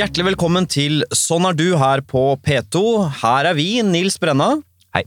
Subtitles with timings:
[0.00, 2.80] Hjertelig velkommen til Sånn er du her på P2.
[3.20, 4.54] Her er vi, Nils Brenna.
[4.96, 5.02] Hei.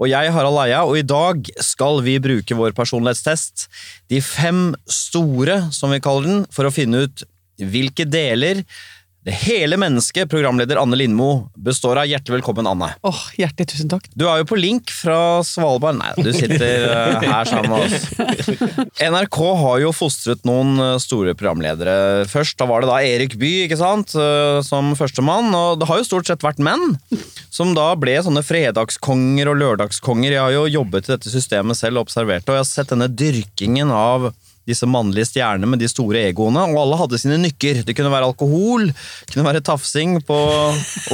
[0.00, 3.66] Og jeg, Harald Eia, og i dag skal vi bruke vår personlighetstest,
[4.08, 7.26] de fem store, som vi kaller den, for å finne ut
[7.60, 8.62] hvilke deler
[9.28, 12.06] det hele mennesket, programleder Anne Lindmo, består av.
[12.08, 12.86] Hjertelig velkommen, Anne.
[13.04, 14.06] Åh, Hjertelig tusen takk.
[14.16, 15.98] Du er jo på link fra Svalbard.
[16.00, 18.88] Nei, du sitter eh, her sammen med oss.
[19.04, 22.24] NRK har jo fostret noen eh, store programledere.
[22.30, 25.52] Først da var det da Erik Bye ikke sant, eh, som førstemann.
[25.52, 26.96] Og det har jo stort sett vært menn
[27.52, 30.32] som da ble sånne fredagskonger og lørdagskonger.
[30.32, 32.96] Jeg har jo jobbet i dette systemet selv og observert det, og jeg har sett
[32.96, 34.30] denne dyrkingen av
[34.68, 37.82] disse mannlige stjernene med de store egoene, og alle hadde sine nykker.
[37.86, 40.38] Det kunne være alkohol, det kunne være tafsing på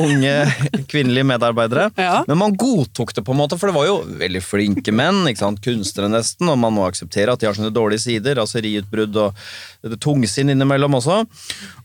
[0.03, 0.35] unge
[0.91, 1.89] kvinnelige medarbeidere.
[2.01, 2.23] Ja.
[2.29, 5.23] Men man godtok det, på en måte, for det var jo veldig flinke menn.
[5.31, 5.63] ikke sant?
[5.65, 8.39] Kunstnere, nesten, og man må akseptere at de har sine dårlige sider.
[8.41, 11.23] Raseriutbrudd og tungsinn innimellom også.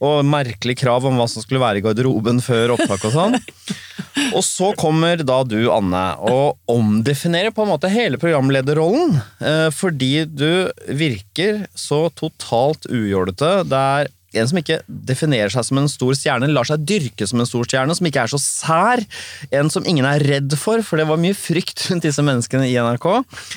[0.06, 3.39] Og merkelige krav om hva som skulle være i garderoben før opptak og sånn.
[4.33, 9.17] Og så kommer da du, Anne, og omdefinerer på en måte hele programlederrollen.
[9.42, 13.52] eh, Fordi du virker så totalt ujålete.
[13.70, 17.39] Det er en som ikke definerer seg som en stor stjerne, lar seg dyrke som
[17.42, 19.02] en stor stjerne, som ikke er så sær.
[19.50, 22.75] En som ingen er redd for, for det var mye frykt rundt disse menneskene i
[22.77, 23.08] NRK.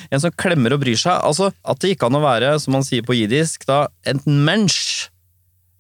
[0.09, 1.13] En som klemmer og bryr seg.
[1.29, 5.11] Altså, At det gikk an å være, som man sier på jidisk, da, et mensch.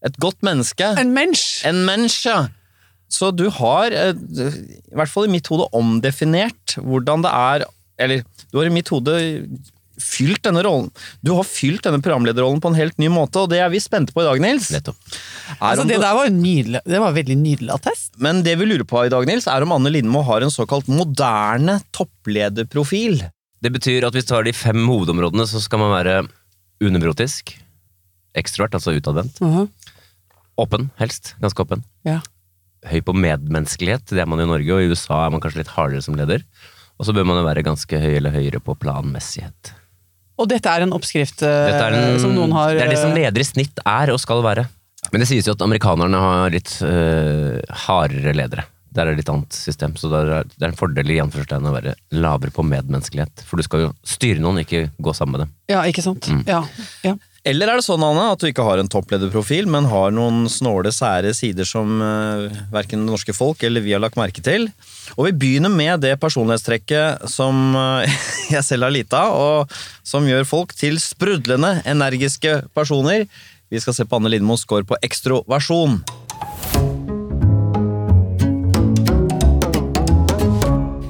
[0.04, 0.84] Et godt menneske.
[1.00, 1.62] En mensch!
[1.64, 2.48] En mensch, ja.
[3.12, 7.66] Så du har, eh, i hvert fall i mitt hode, omdefinert hvordan det er
[8.02, 9.12] Eller, du har i mitt hode
[10.02, 10.88] fylt denne rollen.
[11.22, 14.14] Du har fylt denne programlederrollen på en helt ny måte, og det er vi spente
[14.16, 14.70] på i dag, Nils.
[15.60, 16.80] Altså, det der var en nydelig.
[16.88, 18.10] Det var en veldig nydelig attest.
[18.18, 20.88] Men det vi lurer på i dag, Nils, er om Anne Lindmo har en såkalt
[20.90, 23.20] moderne topplederprofil.
[23.62, 26.16] Det betyr at hvis du tar de fem hovedområdene, så skal man være
[26.82, 27.54] unebrotisk,
[28.34, 29.68] ekstrovert, altså utadvendt, Mhm.
[30.58, 32.20] åpen, helst, ganske åpen, Ja.
[32.88, 35.74] Høy på medmenneskelighet, det er man i Norge, og i USA er man kanskje litt
[35.76, 36.44] hardere som leder,
[36.98, 39.72] og så bør man jo være ganske høy eller høyere på planmessighet.
[40.40, 43.12] Og dette er en oppskrift eh, er en, som noen har det er det som
[43.12, 44.66] eh, ledere i snitt er og skal være.
[45.12, 48.64] Men det sies jo at amerikanerne har litt øh, hardere ledere.
[48.92, 51.68] Der er det litt annet system, så det er, det er en fordel i anførselstegn
[51.68, 53.44] å være lavere på medmenneskelighet.
[53.48, 55.52] For du skal jo styre noen, ikke gå sammen med dem.
[55.72, 56.28] Ja, ikke sant?
[56.28, 56.42] Mm.
[56.48, 56.60] Ja,
[57.06, 57.16] ja.
[57.42, 60.92] Eller er det sånn, Anne, at du ikke har en topplederprofil, men har noen snåle,
[60.94, 64.68] sære sider som uh, verken det norske folk eller vi har lagt merke til?
[65.16, 68.06] Og vi begynner med det personlighetstrekket som uh,
[68.54, 73.26] jeg selv har lite av, og som gjør folk til sprudlende, energiske personer.
[73.74, 75.98] Vi skal se på Anne Lindmos score på ekstroversjon.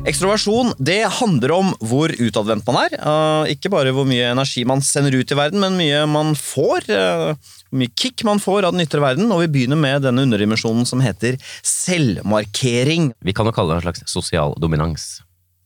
[0.03, 2.95] Ekstroversjon det handler om hvor utadvendt man er.
[2.99, 6.89] Eh, ikke bare hvor mye energi man sender ut i verden, men mye man får.
[6.91, 7.35] eh,
[7.71, 9.31] Hvor mye kick man får av den ytre verden.
[9.33, 13.13] Og vi begynner med denne underdimensjonen som heter selvmarkering.
[13.23, 15.21] Vi kan jo kalle det en slags sosial dominans.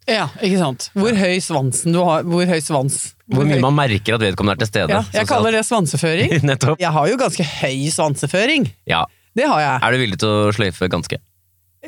[0.07, 0.91] ja, ikke sant.
[0.95, 2.23] Hvor høy svansen du har.
[2.29, 3.15] Hvor høy svans.
[3.33, 4.91] Hvor mye man merker at vedkommende er til stede.
[4.93, 6.37] ja, Jeg kaller det svanseføring.
[6.51, 6.79] Nettopp.
[6.79, 8.69] Jeg har jo ganske høy svanseføring.
[8.87, 9.07] Ja.
[9.37, 9.81] Det har jeg.
[9.83, 11.19] Er du villig til å sløyfe ganske?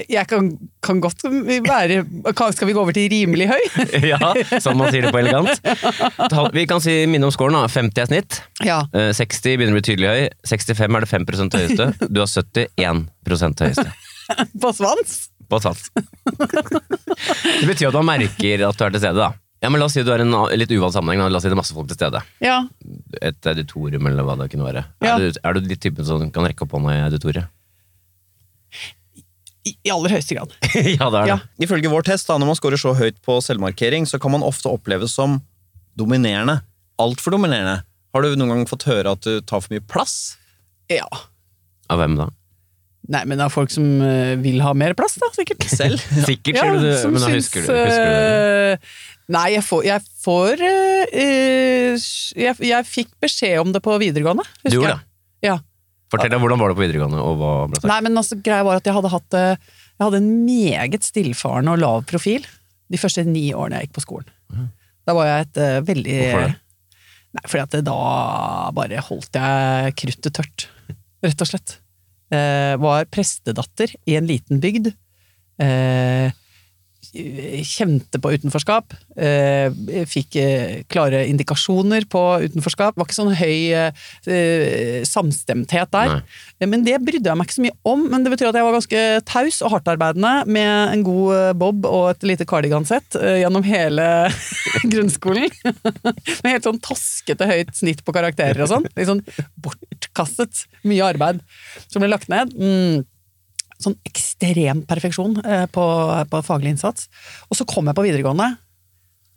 [0.06, 0.50] Jeg kan,
[0.84, 2.03] kan godt være
[2.54, 3.64] Skal vi gå over til rimelig høy?
[4.12, 4.19] ja,
[4.62, 5.62] som man sier det på elegant.
[6.54, 7.56] Vi kan si minne om scoren.
[7.59, 7.66] da.
[7.72, 8.38] 50 er snitt.
[8.66, 8.78] Ja.
[8.94, 10.22] Eh, 60 begynner å bli tydelig høy.
[10.53, 11.91] 65 er det 5% høyeste.
[12.06, 13.88] Du har 71% høyeste.
[14.62, 15.19] På svans?
[15.48, 15.88] På svans.
[15.98, 19.32] Det betyr at man merker at du er til stede, da.
[19.59, 21.25] Ja, men La oss si du er i en litt uvant sammenheng.
[21.26, 22.20] La oss si det er masse folk til stede.
[22.44, 22.60] Ja.
[23.19, 24.84] Et auditorium eller hva det kunne være.
[25.03, 25.16] Ja.
[25.16, 27.48] Er, du, er du de typen som kan rekke opp hånda i auditoriet?
[29.68, 30.54] I, aller høyeste grad.
[30.74, 31.26] ja, det er det.
[31.30, 31.38] Ja.
[31.66, 34.70] Ifølge vår test, da, når man scorer så høyt på selvmarkering, så kan man ofte
[34.72, 35.38] oppleves som
[35.98, 36.60] dominerende.
[37.02, 37.82] Altfor dominerende.
[38.14, 40.36] Har du noen gang fått høre at du tar for mye plass?
[40.90, 41.06] Ja.
[41.92, 42.30] Av hvem da?
[43.08, 45.62] Nei, men det er folk som eh, vil ha mer plass, da, sikkert.
[45.70, 46.00] Selv?
[46.28, 48.74] Sikkert, sier du, som men da husker du, husker du det?
[48.74, 48.97] eh,
[49.28, 52.06] Nei, jeg får, jeg, får eh, eh,
[52.41, 54.44] jeg, jeg fikk beskjed om det på videregående.
[54.64, 54.94] husker Du jeg.
[54.97, 55.48] det?
[55.50, 55.59] Ja.
[56.09, 57.21] Fortell deg, Hvordan var det på videregående?
[57.21, 57.89] og hva ble det?
[57.91, 59.66] Nei, men altså, greia var at jeg hadde hatt eh,
[59.99, 62.47] Jeg hadde en meget stillfaren og lav profil
[62.89, 64.71] de første ni årene jeg gikk på skolen.
[65.05, 66.55] Da var jeg et uh, veldig Hvorfor det?
[67.37, 67.99] Nei, fordi at da
[68.72, 70.65] bare holdt jeg kruttet tørt,
[71.25, 71.75] rett og slett.
[72.33, 74.91] Eh, var prestedatter i en liten bygd.
[75.60, 76.33] Eh,
[77.13, 78.93] kjente på utenforskap.
[79.16, 79.72] Eh,
[80.09, 82.99] fikk eh, klare indikasjoner på utenforskap.
[82.99, 86.19] Var ikke sånn høy eh, samstemthet der.
[86.19, 86.69] Nei.
[86.69, 88.07] Men det brydde jeg meg ikke så mye om.
[88.13, 92.09] Men det betyr at jeg var ganske taus og hardtarbeidende med en god bob og
[92.13, 94.09] et lite kardigansett gjennom hele
[94.93, 95.53] grunnskolen.
[96.45, 98.89] med helt sånn toskete høyt snitt på karakterer og sånn.
[98.95, 99.25] Litt sånn
[99.65, 100.66] bortkastet.
[100.89, 101.45] Mye arbeid
[101.87, 102.53] som ble lagt ned.
[102.59, 103.07] Mm.
[103.83, 105.84] Sånn ekstrem perfeksjon eh, på,
[106.30, 107.07] på faglig innsats.
[107.48, 108.53] Og så kom jeg på videregående,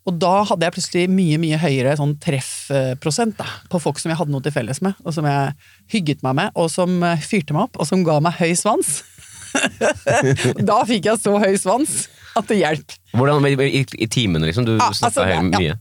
[0.09, 4.17] og da hadde jeg plutselig mye mye høyere sånn treffprosent da, på folk som jeg
[4.17, 5.53] hadde noe til felles med, og som jeg
[5.93, 9.03] hygget meg med, og som eh, fyrte meg opp, og som ga meg høy svans.
[10.71, 12.05] da fikk jeg så høy svans
[12.39, 12.97] at det hjalp.
[13.13, 14.65] Hvordan, i, i, timene, liksom?
[14.65, 15.59] Du Ja, snakka altså, helt ja.
[15.59, 15.77] mye?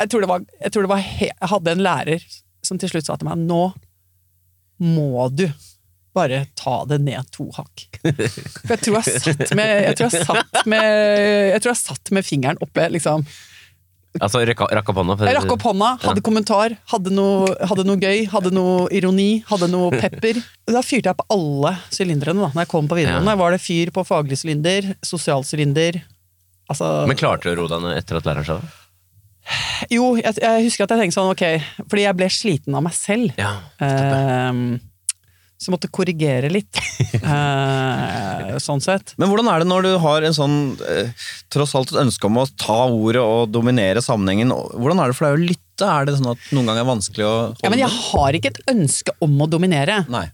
[0.00, 2.22] Jeg tror det var, jeg tror det var Jeg hadde en lærer
[2.64, 3.64] som til slutt sa til meg Nå
[4.80, 5.44] må du
[6.16, 7.86] bare ta det ned to hakk.
[8.64, 10.90] For jeg tror jeg satt med Jeg tror jeg satt med,
[11.54, 13.24] jeg tror jeg satt med fingeren oppe, liksom.
[14.18, 15.14] Altså, rakk opp hånda?
[15.22, 19.68] Jeg rakk opp hånda, hadde kommentar, hadde noe, hadde noe gøy, hadde noe ironi, hadde
[19.70, 20.40] noe pepper.
[20.66, 23.36] Da fyrte jeg på alle sylindrene da når jeg kom på videregående.
[23.38, 26.02] Var det fyr på faglig sylinder, sosial sylinder
[26.70, 28.68] Altså Men klarte du å roe deg ned etter at læreren sa det?
[29.90, 32.94] Jo, jeg, jeg husker at jeg tenkte sånn, ok, fordi jeg ble sliten av meg
[32.94, 33.32] selv.
[33.40, 33.56] Ja.
[33.82, 34.76] Ehm,
[35.60, 36.78] så jeg måtte korrigere litt,
[37.20, 39.12] eh, sånn sett.
[39.20, 40.54] Men hvordan er det når du har en sånn
[40.88, 41.10] eh,
[41.52, 44.54] tross alt et ønske om å ta ordet og dominere sammenhengen?
[44.72, 45.66] Hvordan er det for deg å lytte?
[45.84, 48.50] Er det sånn at noen ganger er vanskelig å holde Ja, men jeg har ikke
[48.52, 50.00] et ønske om å dominere.
[50.12, 50.26] Nei.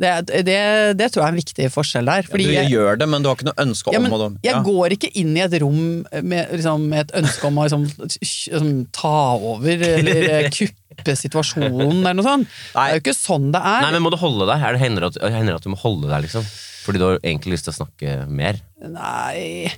[0.00, 0.10] det,
[0.48, 0.58] det,
[0.96, 2.28] det tror jeg er en viktig forskjell der.
[2.28, 4.52] Fordi Du jeg, gjør det, men du har ikke noe ønske ja, om å jeg
[4.52, 4.60] ja.
[4.64, 8.68] går ikke inn i et rom med, liksom, med et ønske om å liksom, liksom,
[8.96, 10.79] ta over eller eh, kuppe
[11.20, 12.56] situasjonen eller noe sånt.
[12.74, 13.86] Det er jo ikke sånn det er.
[13.86, 14.64] Nei, men må du holde deg?
[14.66, 16.46] Er det hender at, hender at du må holde deg, liksom?
[16.84, 18.60] Fordi du har egentlig lyst til å snakke mer?
[18.80, 19.68] Nei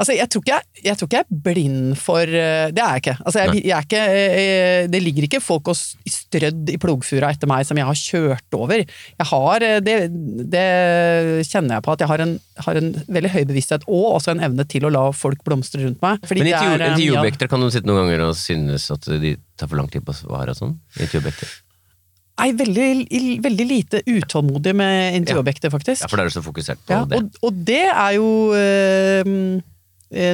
[0.00, 3.02] Altså, jeg tror, jeg, jeg tror ikke jeg er blind for eh, Det er jeg
[3.02, 3.14] ikke.
[3.20, 7.66] Altså, jeg, er ikke eh, det ligger ikke folk og strødd i plogfura etter meg
[7.68, 8.80] som jeg har kjørt over.
[8.80, 9.96] Jeg har, eh, det,
[10.54, 10.64] det
[11.50, 14.44] kjenner jeg på, at jeg har en, har en veldig høy bevissthet og også en
[14.48, 16.24] evne til å la folk blomstre rundt meg.
[16.32, 20.06] Men intervjuobjekter, kan du sitte noen ganger og synes at de tar for lang tid
[20.06, 20.78] på å svare og sånn?
[20.96, 21.58] Intervjuobjekter.
[22.40, 22.88] Nei, veldig,
[23.44, 26.06] veldig lite utålmodig med intervjuobjekter, faktisk.
[26.06, 27.20] Ja, for da er du så fokusert på Ja, det.
[27.20, 29.34] og, og det er jo eh,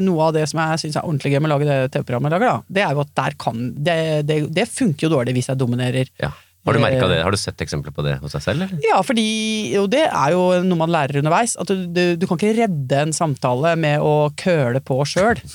[0.00, 2.32] noe av det som jeg syns er ordentlig gøy med å lage det TV-programmet.
[2.32, 2.75] jeg lager, da.
[2.78, 3.96] Det er jo at der kan Det,
[4.26, 6.08] det, det funker jo dårlig hvis jeg dominerer.
[6.23, 6.32] Ja.
[6.67, 7.23] Har du Eh, det?
[7.23, 8.81] Har du sett eksempler på det hos deg selv, eller?
[8.82, 11.55] Ja, fordi Og det er jo noe man lærer underveis.
[11.61, 15.38] At du, du, du kan ikke redde en samtale med å køle på sjøl.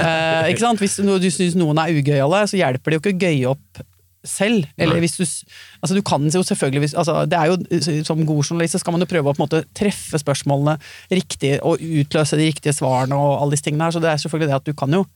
[0.00, 0.80] Eh, ikke sant?
[0.80, 3.82] Hvis du, du syns noen er ugøyale, så hjelper det jo ikke å gøye opp
[4.26, 4.66] selv.
[4.76, 8.44] Eller hvis du Altså, du kan jo selvfølgelig hvis, altså, Det er jo Som god
[8.44, 10.76] journalist så skal man jo prøve å på en måte treffe spørsmålene
[11.10, 13.96] riktig og utløse de riktige svarene og alle disse tingene her.
[13.96, 15.06] Så det er selvfølgelig det at du kan jo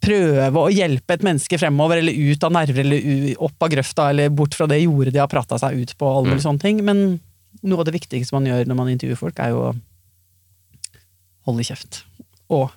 [0.00, 4.32] prøve å hjelpe et menneske fremover, eller ut av nerver, eller opp av grøfta, eller
[4.32, 6.42] bort fra det jordet de har prata seg ut på, alle mm.
[6.46, 6.80] sånne ting.
[6.86, 7.02] Men
[7.60, 9.74] noe av det viktigste man gjør når man intervjuer folk, er jo å
[11.50, 12.02] holde kjeft.
[12.48, 12.70] Og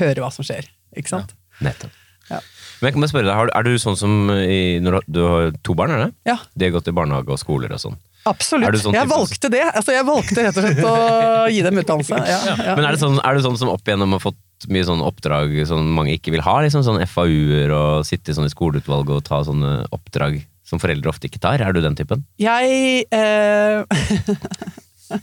[0.00, 0.68] høre hva som skjer.
[0.96, 1.36] Ikke sant?
[1.64, 1.92] Nettopp.
[2.30, 2.40] Ja.
[2.80, 5.20] Men jeg kan bare spørre deg, har du- Er du sånn som i, når du,
[5.26, 6.10] har to barn, er det?
[6.28, 7.96] Ja, De har gått i barnehage og skoler og sånn.
[8.26, 8.72] absolutt.
[8.72, 9.62] Du sånn jeg type- valgte det.
[9.74, 12.18] Altså, jeg valgte rett og slett å gi dem utdannelse.
[12.26, 12.74] Ja, ja.
[12.76, 15.66] Men er, det sånn, er du sånn som opp igjennom har fått mye sånn oppdrag
[15.68, 16.56] som mange ikke vil ha?
[16.64, 21.28] Liksom sånn FAU-er og sitte sånn i skoleutvalget og ta sånne oppdrag som foreldre ofte
[21.30, 21.60] ikke tar?
[21.62, 22.24] Er du den typen?
[22.42, 23.84] Jeg eh,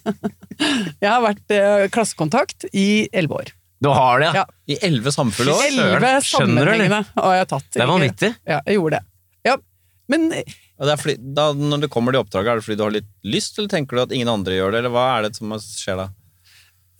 [1.03, 3.51] Jeg har vært eh, klassekontakt i elleve år.
[3.83, 4.45] Du har det, Ja.
[4.71, 5.63] I elleve samfulle år?
[5.67, 7.03] Elleve skjønner du, eller?
[7.03, 7.69] sammenhengende har jeg tatt.
[7.75, 8.33] Det er vanvittig.
[8.47, 9.05] Ja, jeg gjorde det.
[9.43, 9.57] Ja,
[10.11, 12.95] men det er fordi, da, når det kommer til oppdraget, er det fordi du har
[12.95, 15.51] litt lyst, eller tenker du at ingen andre gjør det, eller hva er det som
[15.59, 16.09] skjer da?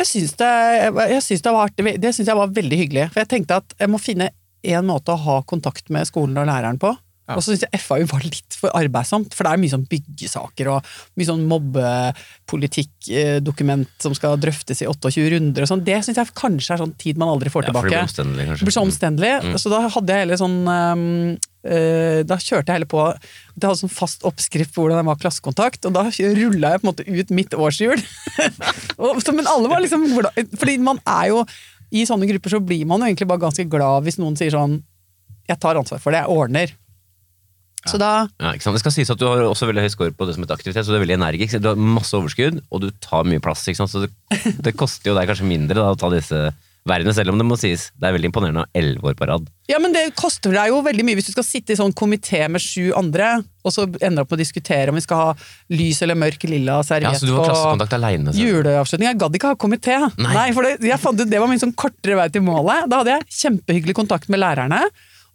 [0.04, 0.52] jeg syns det,
[1.14, 3.06] jeg syns det, var, det syns jeg var veldig hyggelig.
[3.14, 4.32] For jeg tenkte at jeg må finne
[4.64, 6.94] en måte å ha kontakt med skolen og læreren på.
[7.24, 7.38] Ja.
[7.38, 10.68] Og så syns jeg FAU var litt for arbeidsomt, for det er mye sånn byggesaker
[10.74, 10.84] og
[11.16, 15.86] mye sånn mobbepolitikkdokument som skal drøftes i 28 runder og sånn.
[15.88, 17.96] Det syns jeg kanskje er sånn tid man aldri får Ja, for det tilbake.
[17.96, 19.32] blir omstendelig, Det blir så omstendelig.
[19.40, 19.56] Mm.
[19.64, 21.40] Så da hadde jeg heller sånn um,
[22.28, 23.00] Da kjørte jeg heller på
[23.56, 26.84] Det hadde sånn fast oppskrift på hvordan jeg var klassekontakt, og da rulla jeg på
[26.84, 28.00] en måte ut mitt årshjul.
[29.38, 30.04] Men alle var liksom
[30.60, 31.48] Fordi man er jo
[31.96, 34.84] I sånne grupper så blir man jo egentlig bare ganske glad hvis noen sier sånn
[35.48, 36.68] Jeg tar ansvar for det, jeg ordner.
[37.90, 38.78] Så da Ja, ikke sant?
[38.78, 40.86] Det skal sies at du har også veldig høy score på det som heter aktivitet,
[40.86, 41.60] så du er veldig energisk.
[41.64, 43.66] Du har masse overskudd, og du tar mye plass.
[43.68, 43.92] Ikke sant?
[43.92, 44.14] Så det,
[44.64, 46.48] det koster jo deg kanskje mindre da, å ta disse
[46.88, 47.88] vervene, selv om det må sies.
[47.96, 49.46] Det er veldig imponerende å ha elleve år på rad.
[49.72, 52.42] Ja, men det koster deg jo veldig mye hvis du skal sitte i sånn komité
[52.52, 55.30] med sju andre, og så ender opp med å diskutere om vi skal ha
[55.72, 58.36] lys eller mørk lilla Ja, serviett Så du var på alene?
[58.36, 59.08] Juleavslutning.
[59.14, 59.98] Jeg gadd ikke ha komité.
[60.20, 60.36] Nei.
[60.36, 60.50] Nei.
[60.56, 62.90] for det, jeg fant ut det var min sånn kortere vei til målet.
[62.92, 64.84] Da hadde jeg kjempehyggelig kontakt med lærerne.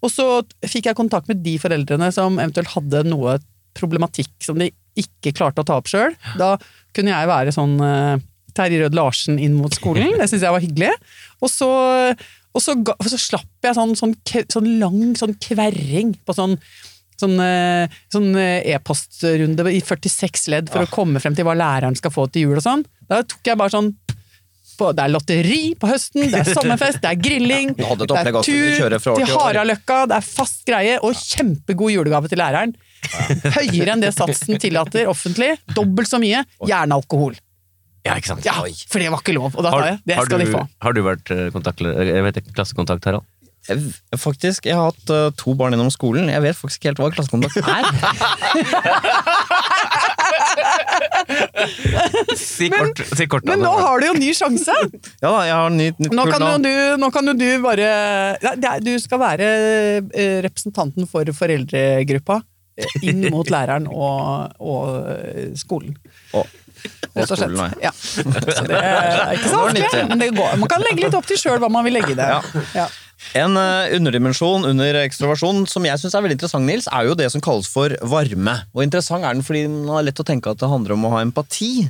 [0.05, 0.27] Og så
[0.67, 3.39] fikk jeg kontakt med de foreldrene som eventuelt hadde noe
[3.79, 6.15] problematikk som de ikke klarte å ta opp sjøl.
[6.39, 6.57] Da
[6.97, 8.19] kunne jeg være sånn uh,
[8.57, 10.17] Terje Rød Larsen inn mot skolen.
[10.19, 10.93] Det syns jeg var hyggelig.
[11.45, 11.71] Og så,
[12.55, 14.15] og så, ga, og så slapp jeg sånn, sånn,
[14.51, 16.59] sånn lang sånn kverring på sånn
[17.19, 21.97] Sånn, eh, sånn eh, e-postrunde i 46 ledd for å komme frem til hva læreren
[21.99, 22.85] skal få til jul og sånn.
[23.11, 23.89] Da tok jeg bare sånn
[24.79, 28.31] på, Det er lotteri på høsten, det er sommerfest, det er grilling, ja, det er
[28.39, 29.33] tur til til.
[29.35, 32.77] Haraløkka, det er fast greie og kjempegod julegave til læreren.
[33.59, 35.55] Høyere enn det satsen tillater offentlig.
[35.77, 36.43] Dobbelt så mye.
[36.67, 37.37] Gjerne alkohol.
[38.07, 38.47] Ja, ikke sant?
[38.47, 40.63] Ja, for det var ikke lov, og da sa jeg det skal du, de få.
[40.85, 41.49] Har du vært eh,
[42.09, 43.27] jeg vet ikke, klassekontakt, Harald?
[43.69, 43.83] Jeg,
[44.17, 46.31] faktisk, jeg har hatt eh, to barn innom skolen.
[46.33, 47.85] Jeg vet faktisk ikke helt hva klassekontakt er.
[52.39, 54.75] Si kort, si kort Men nå har du jo ny sjanse!
[55.21, 57.89] Ja da, jeg har ny, nytt Nå kan, du, nå kan jo du bare
[58.43, 59.49] ja, Du skal være
[60.13, 62.41] eh, representanten for foreldregruppa
[62.79, 65.97] eh, inn mot læreren og, og eh, skolen.
[66.33, 67.51] Og, og Rett og slett.
[67.51, 67.71] skolen, nei.
[67.83, 67.93] Ja.
[67.93, 70.57] Så det er ikke så vanskelig, men det går.
[70.63, 72.29] man kan legge litt opp til sjøl hva man vil legge i det.
[72.79, 72.87] Ja.
[73.39, 77.29] En eh, underdimensjon under ekstroversjon som jeg synes er veldig interessant, Nils, er jo det
[77.33, 78.55] som kalles for varme.
[78.77, 81.13] Og interessant er den fordi man har lett å tenke at det handler om å
[81.17, 81.89] ha empati.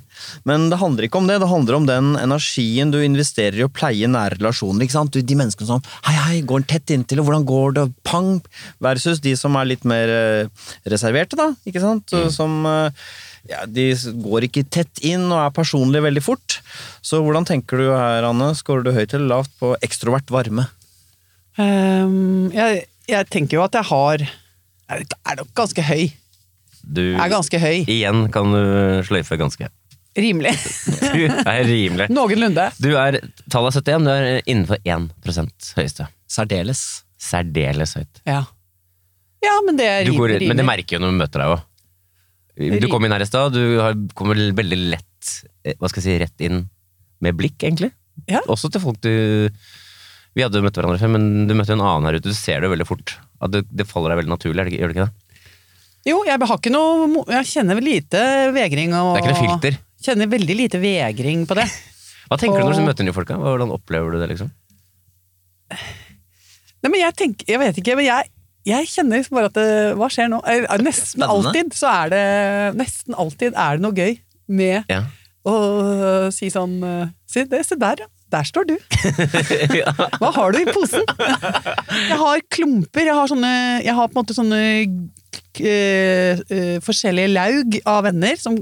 [0.48, 1.38] Men det handler ikke om det.
[1.42, 4.86] Det handler om den energien du investerer i å pleie nære relasjoner.
[4.86, 5.20] ikke sant?
[5.28, 8.36] De menneskene som hei, hei, går den tett inntil, og hvordan går det, pang,
[8.84, 11.52] versus de som er litt mer eh, reserverte, da.
[11.68, 12.16] ikke sant?
[12.32, 13.04] Som eh,
[13.48, 13.90] ja, De
[14.24, 16.58] går ikke tett inn og er personlige veldig fort.
[17.04, 18.52] Så hvordan tenker du her, Anne?
[18.58, 20.68] Skårer du høyt eller lavt på ekstrovert varme?
[21.58, 26.04] Ehm, jeg, jeg tenker jo at jeg har Jeg er nok ganske høy.
[26.88, 27.82] Du, Jeg er ganske høy.
[27.90, 29.68] igjen kan du sløyfe ganske.
[30.18, 30.54] Rimelig.
[31.14, 32.06] Du er rimelig.
[32.14, 32.68] Noenlunde.
[32.80, 33.18] Du er
[33.52, 36.06] tallet 71, du er innenfor 1 høyeste.
[36.30, 36.82] Særdeles.
[37.18, 38.20] Særdeles høyt.
[38.28, 38.44] Ja.
[39.44, 40.38] ja, men det er rimelig.
[40.40, 41.64] går, men det merker jo når vi møter deg òg.
[42.82, 45.30] Du kom inn her i stad, du har- kommer veldig lett
[45.64, 46.64] eh, hva skal jeg si, rett inn
[47.22, 47.92] med blikk, egentlig.
[48.30, 48.40] Ja.
[48.50, 49.12] Også til folk du
[50.36, 52.28] Vi hadde jo møtt hverandre før, men du møtte en annen her ute.
[52.30, 53.16] Du ser det jo veldig fort.
[53.42, 55.14] At det, det faller deg veldig naturlig, det ikke- gjør det ikke det?
[56.08, 58.20] Jo, jeg har ikke noe Jeg kjenner lite
[58.54, 59.78] vegring og Det er ikke noe filter.
[60.00, 61.66] Kjenner veldig lite vegring på det.
[62.30, 63.28] Hva tenker du når du møter nye folk?
[63.34, 64.50] Hvordan opplever du det, liksom?
[65.68, 68.30] Nei, men jeg tenker Jeg vet ikke, men jeg,
[68.68, 69.66] jeg kjenner liksom bare at det,
[69.98, 70.38] Hva skjer nå?
[70.86, 72.22] Nesten alltid så er det
[72.78, 74.14] Nesten alltid er det noe gøy
[74.48, 75.02] med Ja.
[75.44, 78.08] å si sånn eh, Se, det, se der, ja.
[78.32, 78.74] Der står du.
[80.20, 81.04] Hva har du i posen?
[81.08, 83.06] Jeg har klumper.
[83.08, 83.54] Jeg har sånne
[83.84, 88.60] Jeg har på en måte sånne eh, eh, forskjellige laug av venner som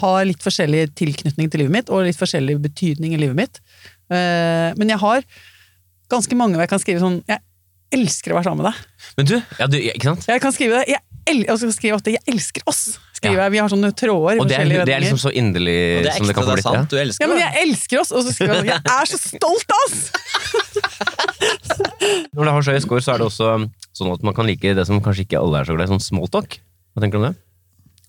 [0.00, 3.60] har litt forskjellig tilknytning til livet mitt, og litt forskjellig betydning i livet mitt.
[4.12, 5.24] Uh, men jeg har
[6.12, 7.40] ganske mange hvor jeg kan skrive sånn Jeg
[7.96, 9.06] elsker å være sammen med deg.
[9.18, 10.26] Men du, ja, du ikke sant?
[10.28, 10.94] Jeg kan skrive det.
[10.94, 12.98] Jeg, el jeg skrive at 'jeg elsker oss'.
[13.22, 13.42] Skriver Ja.
[13.46, 13.52] jeg.
[13.54, 14.34] Vi har sånne tråder.
[14.42, 16.46] Og det er, det er liksom så inderlig Og det er som det kan få
[16.48, 16.66] det er blitt.
[16.66, 16.72] Ja.
[16.82, 16.90] sant.
[16.90, 18.10] Du elsker Ja, men jeg elsker oss!
[18.10, 20.10] Og så skriver jeg 'jeg er så stolt av oss'!
[22.34, 23.48] Når det har så høy score, så er det også
[23.94, 26.02] sånn at man kan like det som kanskje ikke alle er så glad i, sånn
[26.02, 26.58] smalltalk.
[26.96, 27.36] Hva tenker du om det?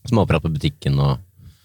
[0.09, 1.17] Småprat på butikken og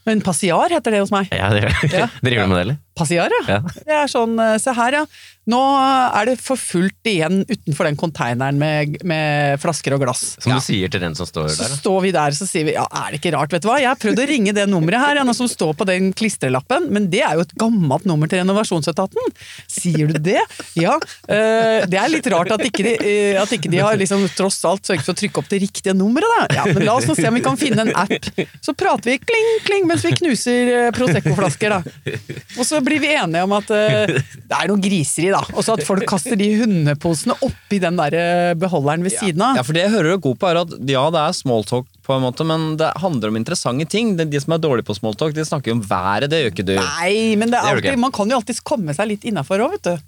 [0.08, 1.28] Men passiar heter det hos meg.
[1.32, 2.06] Ja, det Ja.
[2.24, 2.76] driver du med det, eller?
[2.98, 3.58] Passiar, ja.
[3.58, 3.60] Ja.
[3.88, 5.04] Det er sånn, eh, se her ja.
[5.48, 10.34] Nå er det for fullt igjen utenfor den konteineren med, med flasker og glass.
[10.42, 11.70] Som du sier til den som står Så der.
[11.72, 13.78] Så står vi der så sier vi, ja, er det ikke rart, vet du hva?
[13.80, 17.06] Jeg har prøvd å ringe det nummeret her, ja, som står på den klistrelappen, men
[17.08, 19.32] det er jo et gammelt nummer til renovasjonsetaten.
[19.72, 20.42] Sier du det?
[20.76, 20.98] Ja.
[21.32, 24.60] eh, det er litt rart at ikke de, eh, at ikke de har liksom tross
[24.68, 26.60] alt sørget for å trykke opp det riktige nummeret, da.
[26.60, 28.28] Ja, men la oss nå se om vi kan finne en app.
[28.60, 32.18] Så prater vi kling, kling mens vi knuser Prosecco-flasker, da.
[32.58, 34.10] Og så blir vi enige om at uh,
[34.50, 35.42] det er noe griseri, da.
[35.54, 39.60] Og så at folk kaster de hundeposene oppi den der eh, beholderen ved siden av.
[39.60, 42.16] Ja, for det jeg hører du god på er at ja, det er smalltalk på
[42.16, 44.14] en måte, men det handler om interessante ting.
[44.18, 46.68] De, de som er dårlige på smalltalk, de snakker jo om været, det gjør ikke
[46.70, 46.76] du.
[46.80, 50.06] Nei, men er alltid, man kan jo alltids komme seg litt innafor òg, vet du.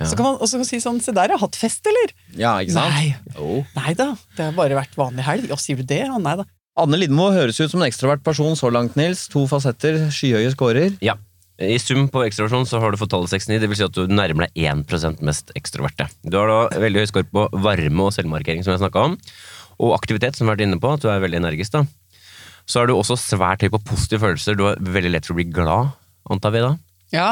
[0.00, 2.14] Så kan man også si sånn Se der, jeg har hatt fest, eller?
[2.32, 2.94] Ja, ikke sant?
[2.94, 3.36] Nei.
[3.36, 3.66] Oh.
[3.76, 5.50] Nei da, det har bare vært vanlig helg.
[5.50, 6.04] Ja, sier du det?
[6.06, 6.46] Ja, nei da.
[6.80, 9.26] Anne Lidmo høres ut som en ekstrovert person så langt, Nils.
[9.32, 10.94] To fasetter, skyhøye scorer.
[11.04, 11.18] Ja.
[11.60, 14.08] I sum på ekstroversjon så har du fått tallet 69, det vil si at du
[14.08, 16.06] nærmer deg 1% mest ekstroverte.
[16.24, 19.16] Du har da veldig høy skår på varme og selvmarkering, som jeg snakka om,
[19.80, 21.74] og aktivitet, som vi har vært inne på, at du er veldig energisk.
[21.76, 21.84] da.
[22.64, 25.40] Så er du også svært høy på positive følelser, du har veldig lett for å
[25.40, 25.92] bli glad,
[26.32, 26.72] antar vi da.
[27.12, 27.28] Ja,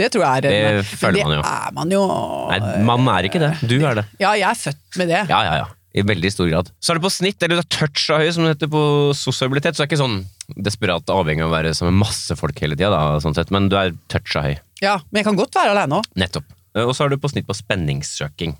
[0.00, 1.42] det tror jeg er Det føler man jo.
[1.42, 2.04] Det er man jo.
[2.52, 4.06] Nei, man er ikke det, du er det.
[4.22, 5.26] Ja, jeg er født med det.
[5.28, 5.68] Ja, ja, ja.
[5.96, 6.72] I veldig stor grad.
[6.80, 9.76] Så er det på snitt, eller du er toucha høy, som det heter på sosialitet,
[9.76, 10.18] så er det ikke sånn
[10.54, 13.94] desperat avhengig av å være sammen med masse folk hele tida, sånn men du er
[14.12, 14.54] toucha høy.
[14.82, 16.04] Ja, Men jeg kan godt være aleine òg.
[16.14, 16.44] Nettopp.
[16.76, 18.56] Eh, Og så er du på snitt på spenningssøking.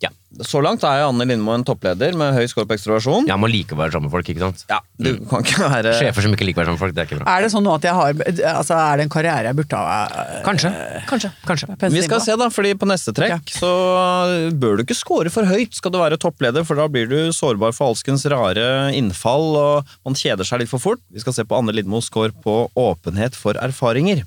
[0.00, 0.10] Ja.
[0.46, 3.26] Så langt er Anne Lindmo en toppleder med høy score på ekstroversjon.
[3.28, 4.62] Jeg må like å være sammen med folk, ikke sant?
[4.70, 7.02] Ja, du kan ikke være Sjefer som ikke liker å være sammen med folk, det
[7.02, 7.34] er ikke bra.
[7.34, 8.22] Er det sånn nå at jeg har
[8.54, 10.70] Altså, er det en karriere jeg burde ha eh, Kanskje.
[11.10, 11.32] Kanskje.
[11.50, 11.68] Kanskje.
[11.96, 13.72] Vi skal se, da, fordi på neste trekk så
[14.62, 17.74] bør du ikke score for høyt skal du være toppleder, for da blir du sårbar
[17.76, 21.02] for alskens rare innfall, og man kjeder seg litt for fort.
[21.10, 24.24] Vi skal se på Anne Lindmos score på åpenhet for erfaringer.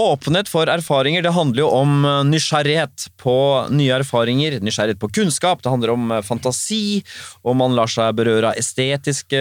[0.00, 3.34] Åpenhet for erfaringer det handler jo om eh, nysgjerrighet på
[3.74, 7.02] nye erfaringer, nysgjerrighet på kunnskap, det handler om eh, fantasi,
[7.44, 9.40] om man lar seg berøre av estetiske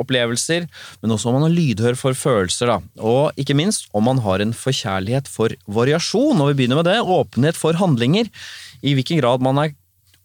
[0.00, 0.66] opplevelser,
[1.02, 2.78] men også om man er lydhør for følelser, da.
[2.98, 6.40] og ikke minst om man har en forkjærlighet for variasjon.
[6.40, 8.32] Og vi begynner med det, åpenhet for handlinger,
[8.80, 9.76] i hvilken grad man er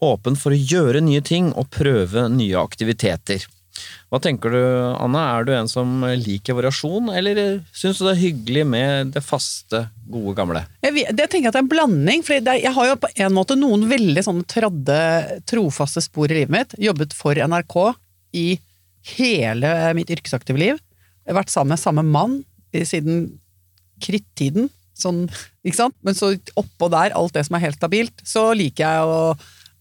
[0.02, 3.44] åpen for å gjøre nye ting og prøve nye aktiviteter.
[4.06, 4.60] Hva tenker du,
[5.02, 5.24] Anna?
[5.34, 7.40] Er du en som liker variasjon, eller
[7.74, 10.62] syns du det er hyggelig med det faste, gode, gamle?
[10.86, 12.22] Jeg, det tenker jeg at det er en blanding.
[12.26, 15.00] For jeg har jo på en måte noen veldig sånne tradde,
[15.50, 16.78] trofaste spor i livet mitt.
[16.86, 17.76] Jobbet for NRK
[18.38, 18.46] i
[19.16, 20.78] hele mitt yrkesaktive liv.
[21.26, 22.40] Jeg har vært sammen med samme mann
[22.76, 23.26] siden
[24.02, 24.70] krittiden.
[24.96, 25.24] Sånn,
[25.66, 25.98] ikke sant?
[26.06, 29.20] Men så oppå der, alt det som er helt stabilt, så liker jeg å,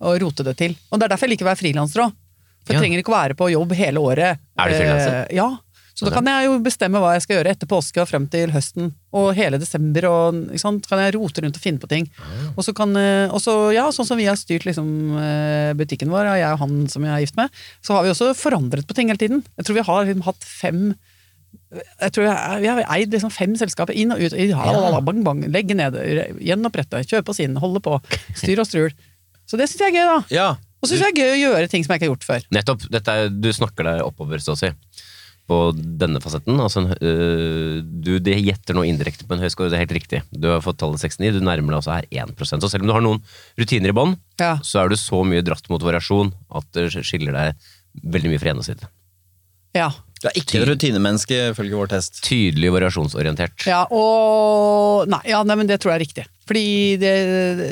[0.01, 0.73] å rote det til.
[0.89, 2.21] Og det er derfor jeg liker å være frilanser òg.
[2.65, 2.81] For jeg Ja.
[2.81, 4.39] trenger ikke å være på jobb hele året.
[4.57, 5.15] Er du frilanser?
[5.29, 5.51] Eh, ja.
[5.95, 8.51] Så da kan jeg jo bestemme hva jeg skal gjøre etter påske og frem til
[8.51, 8.89] høsten.
[9.15, 10.03] Og hele desember.
[10.09, 10.87] Og, ikke sant?
[10.89, 12.09] Kan jeg rote rundt og finne på ting.
[12.57, 14.89] Og så kan, eh, og så, ja, sånn som vi har styrt liksom,
[15.21, 17.49] eh, butikken vår, og jeg og han som jeg er gift med,
[17.81, 19.45] så har vi også forandret på ting hele tiden.
[19.55, 20.95] Jeg tror vi har liksom hatt fem
[21.75, 24.33] jeg tror jeg, Vi har eid liksom fem selskaper inn og ut.
[24.33, 24.99] Ja.
[25.01, 25.95] Bang, bang, legge ned,
[26.43, 27.97] gjenopprette, kjøpe oss inn, holde på.
[28.35, 28.91] Styr og strul.
[29.47, 30.19] Så det syns jeg er gøy, da.
[30.35, 30.47] Ja,
[30.85, 32.29] Og så syns jeg det er gøy å gjøre ting som jeg ikke har gjort
[32.29, 32.45] før.
[32.53, 32.85] Nettopp.
[32.93, 34.69] Dette er, du snakker deg oppover, så å si.
[35.45, 36.57] På denne fasetten.
[36.61, 40.21] Altså, øh, du det gjetter nå indirekte på en høy score, det er helt riktig.
[40.33, 42.95] Du har fått tallet 69, du nærmer deg også her 1% Så selv om du
[42.95, 43.21] har noen
[43.61, 44.55] rutiner i bånn, Ja.
[44.65, 47.67] så er du så mye dratt mot variasjon at det skiller deg
[48.15, 48.89] veldig mye fra ene side.
[49.77, 49.91] ja.
[50.23, 52.23] du er ikke et rutinemenneske, ifølge vår test.
[52.25, 53.67] Tydelig variasjonsorientert.
[53.69, 56.25] Ja, og Nei, ja, nei, men det tror jeg er riktig.
[56.49, 56.65] Fordi
[56.97, 57.13] det,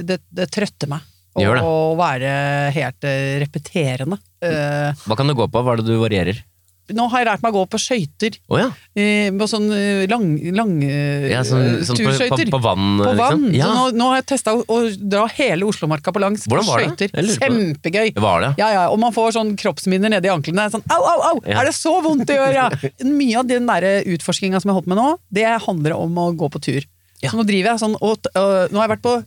[0.06, 1.02] det, det trøtter meg.
[1.34, 2.32] Å å være
[2.76, 4.20] helt eh, repeterende.
[4.44, 5.62] Eh, Hva kan det gå på?
[5.64, 6.44] Hva er det du varierer?
[6.92, 8.36] nå har jeg lært meg å gå på skøyter.
[8.52, 8.66] Oh, ja.
[9.00, 9.70] eh, På sånn
[10.12, 13.46] lang, lang ja sånn, sånn på, på, på vann, På vann.
[13.48, 13.56] liksom?
[13.56, 13.70] Ja.
[13.72, 17.14] Nå, nå har jeg testa å, å dra hele Oslomarka på langs på skøyter.
[17.38, 18.12] Kjempegøy.
[18.20, 18.52] Var det?
[18.60, 20.68] Ja, ja, og man får sånn kroppsminner nedi anklene.
[20.74, 21.44] Sånn, au, au, au!
[21.48, 22.68] Er det så vondt det gjør, ja?
[23.24, 23.72] Mye av den
[24.18, 26.90] utforskinga som jeg holdt med nå, det handler om å gå på tur.
[27.24, 27.32] Ja.
[27.32, 29.18] Så nå driver jeg sånn, og, øh, nå har jeg vært på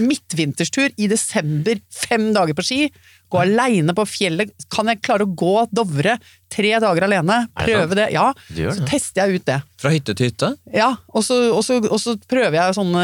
[0.00, 2.80] midtvinterstur i desember, fem dager på ski.
[3.28, 4.52] Gå aleine på fjellet.
[4.72, 6.14] Kan jeg klare å gå Dovre
[6.52, 7.42] tre dager alene?
[7.56, 8.06] Prøve det det?
[8.14, 8.30] Ja.
[8.48, 8.70] Det.
[8.72, 9.58] Så tester jeg ut det.
[9.80, 10.50] Fra hytte til hytte?
[10.72, 13.02] Ja, og så, og så, og så prøver jeg sånne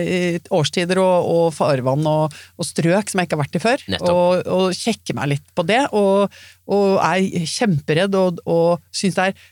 [0.00, 3.84] eh, årstider og, og farvann og, strøk som jeg ikke har vært i før.
[4.00, 6.32] Og, og sjekker meg litt på det, og,
[6.72, 9.44] og er kjemperedd og, og syns det er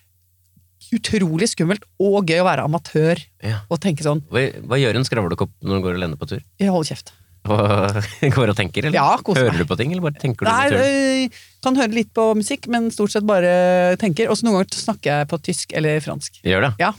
[0.96, 3.60] utrolig skummelt og gøy å være amatør Ja.
[3.68, 6.42] og tenke sånn Hva, hva gjør en skravlekopp når du går alene på tur?
[6.62, 7.12] «Jeg holder kjeft.
[7.44, 7.98] Og
[8.38, 8.96] Går og tenker, eller?
[8.96, 11.92] Ja, koser Hører du på ting, eller bare tenker du Nei, på øh, kan høre
[11.96, 14.30] litt på musikk, men stort sett bare tenker.
[14.32, 16.40] Og så noen ganger snakker jeg på tysk eller fransk.
[16.44, 16.70] Gjør det?
[16.80, 16.92] Ja.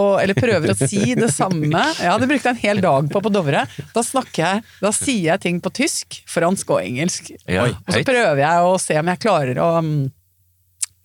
[0.00, 1.82] Og, eller prøver å si det samme.
[2.00, 3.66] Ja, Det brukte jeg en hel dag på på Dovre.
[3.92, 7.28] Da snakker jeg, da sier jeg ting på tysk, fransk og engelsk.
[7.44, 9.98] Ja, Og så prøver jeg å se om jeg klarer å mm,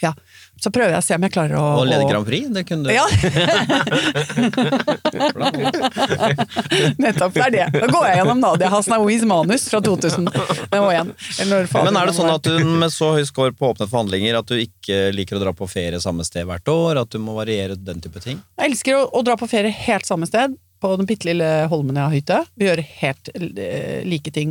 [0.05, 0.13] Ja,
[0.63, 2.45] så prøver jeg å se om jeg klarer å Og lede Grand Prix?
[2.53, 2.91] Det kunne du.
[2.95, 3.05] Ja.
[6.97, 7.65] Nettopp, det er det.
[7.75, 10.27] Da går jeg gjennom Nadia Hasnawis manus fra 2000.
[10.71, 11.03] Eller
[11.49, 14.33] når fader Men er det sånn at du med så høy score på åpne forhandlinger
[14.39, 16.93] at du ikke liker å dra på ferie samme sted hvert år?
[17.03, 18.37] At du må variere den type ting?
[18.57, 20.49] Jeg elsker å, å dra på ferie helt samme sted,
[20.81, 22.39] på den bitte lille holmen jeg har hytte.
[22.57, 24.49] Vi gjør helt eh, like ting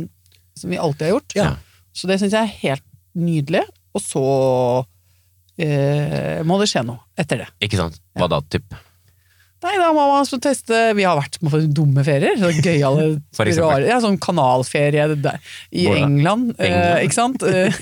[0.57, 1.31] som vi alltid har gjort.
[1.37, 1.49] Ja.
[1.95, 2.85] Så det syns jeg er helt
[3.17, 3.63] nydelig.
[3.95, 4.23] Og så
[5.57, 7.49] eh, må det skje noe etter det.
[7.65, 8.01] Ikke sant?
[8.17, 8.77] Hva da, typ?
[9.65, 12.35] Nei, da må man så teste Vi har vært på dumme ferier.
[12.37, 13.71] Så gøyale For eksempel?
[13.71, 15.39] rare- Ja, sånn kanalferie der,
[15.73, 16.03] i Hvor da?
[16.05, 17.41] England, eh, ikke sant?
[17.47, 17.73] Eh,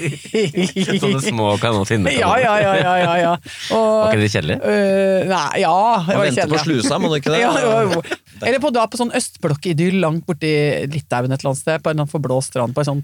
[1.02, 2.16] Sånne små kanalfinner?
[2.24, 3.34] ja, ja, ja, ja, ja, ja.
[3.74, 4.58] Var ikke det kjedelig?
[4.64, 6.64] eh, nei, ja det Man var venter på kjedelig.
[6.88, 7.42] slusa, må du ikke det?
[7.44, 8.02] Ja, jo, jo.
[8.46, 10.54] Eller på, da på sånn østblokkidyll langt borti
[10.96, 13.04] Litauen et eller annet sted, på en eller annen forblåst strand på en sånn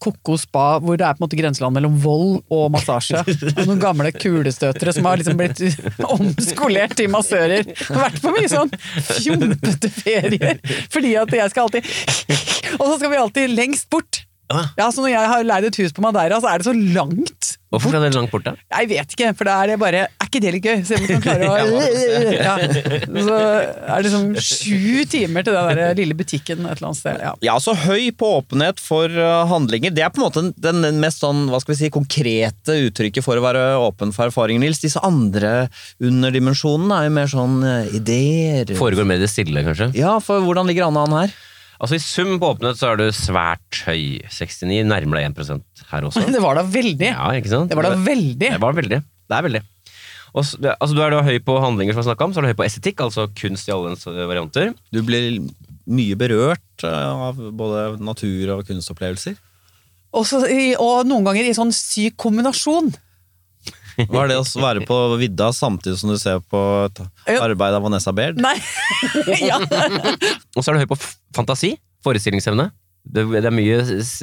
[0.00, 3.20] Koko spa, hvor det er på en måte grenseland mellom vold og massasje.
[3.58, 5.60] Og noen gamle kulestøtere som har liksom blitt
[6.16, 7.68] omskolert til massører.
[7.68, 8.72] Det har vært på mye sånn
[9.10, 10.60] fjompete ferier,
[10.92, 11.92] fordi at jeg skal alltid
[12.80, 14.24] Og så skal vi alltid lengst bort.
[14.50, 17.52] Ja, så når jeg har leid et hus på Madeira, så er det så langt
[17.70, 18.56] Hvorfor er det langt bort, da?
[18.80, 20.82] jeg vet ikke, for da er det bare ikke det litt gøy?
[20.86, 21.80] Se om du kan klare å
[22.48, 22.54] ja.
[23.10, 27.20] Så er det sånn sju timer til den der lille butikken et eller annet sted.
[27.20, 27.34] Ja.
[27.50, 29.92] Ja, så høy på åpenhet for uh, handlinger.
[29.94, 33.26] Det er på en måte den, den mest sånn, hva skal vi si, konkrete uttrykket
[33.26, 34.82] for å være åpen for erfaringer, Nils.
[34.82, 35.68] Disse andre
[36.00, 38.74] underdimensjonene er jo mer sånn uh, ideer.
[38.78, 39.92] Foregår mer i det stille, kanskje?
[39.98, 41.38] Ja, for hvordan ligger Anna an her?
[41.80, 44.20] Altså I sum på åpenhet så er du svært høy.
[44.28, 46.26] 69, nærmere 1% her også.
[46.34, 47.08] Det var da veldig.
[47.08, 47.72] Ja, ikke sant?
[47.72, 48.50] Det var da veldig.
[48.50, 49.00] Det var veldig.
[49.00, 49.62] Det er veldig.
[50.30, 52.52] Og altså, du er da høy på handlinger, som vi snakket om, så er du
[52.52, 54.72] høy på estetikk, altså kunst i alle dens varianter.
[54.94, 55.40] Du blir
[55.90, 59.38] mye berørt uh, av både natur og kunstopplevelser.
[60.16, 60.42] Også,
[60.82, 62.90] og noen ganger i sånn syk kombinasjon.
[64.08, 67.02] Hva er det å være på vidda samtidig som du ser på et
[67.36, 68.40] arbeid av Vanessa Baird?
[68.40, 68.56] Nei!
[69.50, 69.58] ja.
[69.60, 70.98] Og så er du høy på
[71.36, 71.74] fantasi,
[72.06, 72.70] forestillingsevne.
[73.00, 73.78] Det, det er mye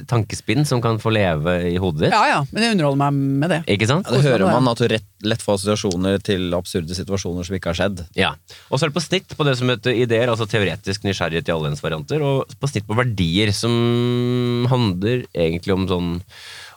[0.07, 2.13] tankespinn som kan få leve i hodet ditt.
[2.13, 3.57] ja ja, men jeg underholder meg med det.
[3.73, 4.05] Ikke sant?
[4.07, 7.73] Ja, det hører man at du rett, lett får assosiasjoner til absurde situasjoner som ikke
[7.73, 8.05] har skjedd.
[8.15, 8.29] Ja.
[8.69, 11.55] Og så er det på snitt på det som heter ideer, altså teoretisk nysgjerrighet i
[11.55, 16.13] alle ens varianter, og på snitt på verdier, som handler egentlig om sånn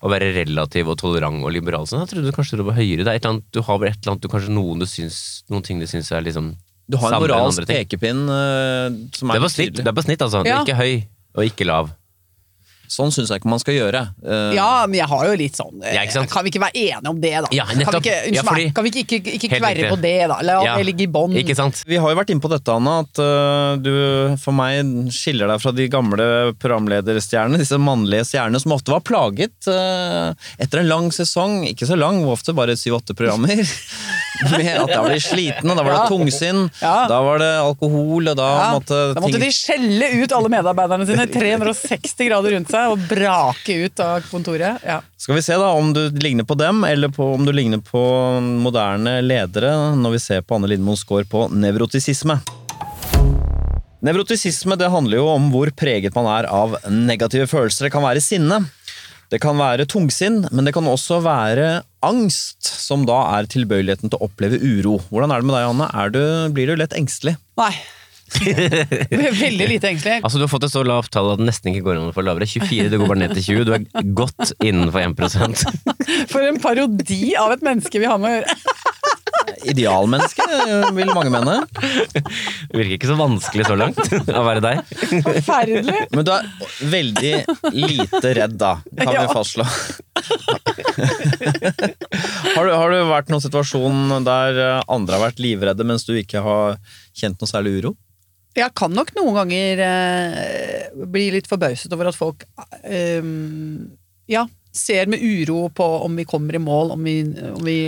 [0.00, 1.86] å være relativ og tolerant og liberal.
[1.86, 3.04] Sånn, jeg trodde kanskje du var høyere.
[3.04, 4.88] Det er et eller annet, du har vel et eller annet, du, kanskje noen, du
[4.88, 5.20] syns,
[5.52, 6.54] noen ting du syns er liksom
[6.90, 10.24] Du har en moralsk pekepinn uh, som Det er er på snitt, er på snitt
[10.24, 10.40] altså.
[10.40, 10.94] Du Det er ikke høy
[11.36, 11.92] og ikke lav.
[12.90, 14.00] Sånn syns jeg ikke man skal gjøre.
[14.18, 16.30] Uh, Ja, men jeg har jo litt sånn eh, Ja, ikke sant?
[16.32, 17.50] Kan vi ikke være enige om det, da?
[17.54, 19.90] Ja, kan, vi ikke, unnskyld Ja, fordi- kan vi ikke, ikke, ikke kverre riktig.
[19.92, 20.38] på det, da?
[20.42, 21.36] La det ligge i bånn.
[21.38, 25.62] Vi har jo vært inne på dette, Anna, at uh, du for meg skiller deg
[25.62, 26.26] fra de gamle
[26.58, 31.94] programlederstjernene, disse mannlige stjernene som ofte var plaget uh, etter en lang sesong, ikke så
[31.94, 33.62] lang, ofte bare syv-åtte programmer,
[34.90, 39.00] da var de slitne, da var det tungsinn, da var det alkohol, og da måtte
[39.14, 43.78] da måtte ting de skjelle ut alle medarbeiderne sine 360 grader rundt seg og brake
[43.86, 44.80] ut av kontoret.
[44.86, 45.00] Ja.
[45.20, 48.02] Skal vi se da om du ligner på dem, eller på, om du ligner på
[48.40, 52.38] moderne ledere, når vi ser på Anne Lindmoen score på nevrotisisme.
[54.00, 57.86] Nevrotisisme det handler jo om hvor preget man er av negative følelser.
[57.86, 58.62] Det kan være sinne,
[59.30, 64.18] det kan være tungsinn, men det kan også være angst, som da er tilbøyeligheten til
[64.18, 64.98] å oppleve uro.
[65.10, 65.88] Hvordan er det med deg, Anne?
[66.02, 66.22] Er du,
[66.56, 67.36] blir du lett engstelig?
[67.60, 67.72] Nei.
[68.30, 70.20] Veldig lite engstelig.
[70.22, 72.14] Altså Du har fått et så lavt tall at det nesten ikke går an å
[72.14, 72.46] få lavere.
[72.46, 73.66] 24, det går bare ned til 20.
[73.66, 75.64] Du er godt innenfor 1%
[76.30, 78.58] For en parodi av et menneske vi har med å gjøre.
[79.70, 80.44] Idealmenneske,
[80.96, 81.56] vil mange mene.
[81.76, 84.00] Det virker ikke så vanskelig så langt
[84.32, 84.80] å være deg.
[85.26, 85.98] Forferdelig.
[86.16, 86.48] Men du er
[86.94, 87.32] veldig
[87.76, 89.26] lite redd, da, kan Ja.
[89.26, 89.66] vi fastslå.
[92.56, 96.14] har, du, har du vært i noen situasjon der andre har vært livredde, mens du
[96.18, 96.78] ikke har
[97.16, 97.94] kjent noe særlig uro?
[98.58, 102.42] Jeg kan nok noen ganger eh, bli litt forbauset over at folk
[102.82, 103.22] eh,
[104.30, 107.16] ja, ser med uro på om vi kommer i mål, om vi,
[107.54, 107.78] om vi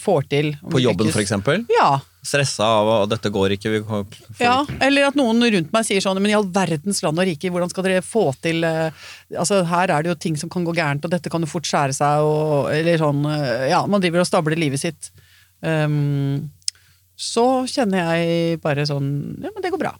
[0.00, 0.54] får til.
[0.62, 1.34] om På jobben, f.eks.?
[1.76, 3.70] Ja, Stressa av at dette går ikke?
[4.42, 7.48] Ja, eller at noen rundt meg sier sånn Men i all verdens land og rike,
[7.48, 8.92] hvordan skal dere få til eh,
[9.32, 11.68] Altså, her er det jo ting som kan gå gærent, og dette kan jo fort
[11.68, 15.10] skjære seg, og Eller sånn eh, Ja, man driver og stabler livet sitt.
[15.64, 16.50] Um,
[17.20, 19.94] så kjenner jeg bare sånn Ja, men det går bra.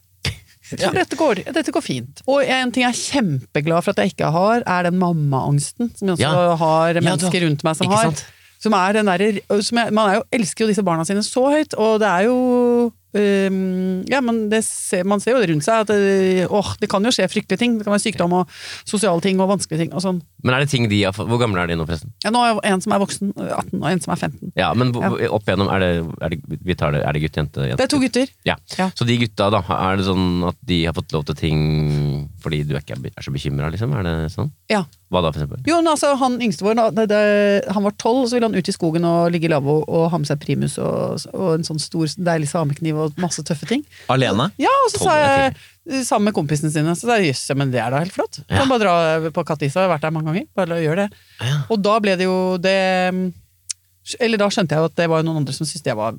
[0.71, 2.21] Så dette, går, dette går fint.
[2.31, 6.09] Og en ting jeg er kjempeglad for at jeg ikke har, er den mammaangsten som
[6.13, 6.57] jeg også Ja.
[6.61, 8.03] har Ja, mennesker rundt meg som har.
[8.11, 8.25] sant?
[8.61, 11.47] Som er den der, som jeg, Man er jo, elsker jo disse barna sine så
[11.51, 15.67] høyt, og det er jo øhm, Ja, men det ser, man ser jo det rundt
[15.67, 17.79] seg at det, åh, det kan jo skje fryktelige ting.
[17.79, 18.51] Det kan være sykdom og
[18.89, 20.21] sosiale ting og vanskelige ting og sånn.
[20.45, 22.13] Men er det ting de har fått Hvor gamle er de nå, forresten?
[22.25, 24.53] Ja, nå er en som er voksen, 18, og en som er 15.
[24.59, 25.11] Ja, men ja.
[25.31, 27.81] opp igjennom, er det, er det, vi tar det, er det gutt, jente, jente?
[27.81, 28.33] Det er to gutter.
[28.49, 28.57] Ja.
[28.79, 28.91] Ja.
[28.97, 31.61] Så de gutta, da, er det sånn at de har fått lov til ting
[32.41, 33.93] fordi du ikke er, er så bekymra, liksom?
[33.99, 34.51] Er det sånn?
[34.71, 34.85] Ja.
[35.11, 35.63] Hva da, for eksempel?
[35.67, 37.21] Jo, men altså, han yngste vår, da, det,
[37.75, 40.21] han var tolv, så ville han ut i skogen og ligge i lavvo og ha
[40.21, 43.85] med seg primus og, og en sånn stor, deilig samekniv og masse tøffe ting.
[44.13, 44.51] Alene?
[44.61, 47.81] Ja, og så sa jeg sammen med kompisene sine, så sa jeg jøss, men det
[47.83, 48.43] er da helt flott.
[48.47, 48.61] Ja.
[48.61, 50.49] Kan bare dra på Katisa, jeg har vært der mange ganger.
[50.59, 51.09] Bare gjør det.
[51.41, 51.61] Ja.
[51.73, 52.77] Og da ble det jo det
[54.19, 56.19] Eller da skjønte jeg at det var noen andre som syntes det var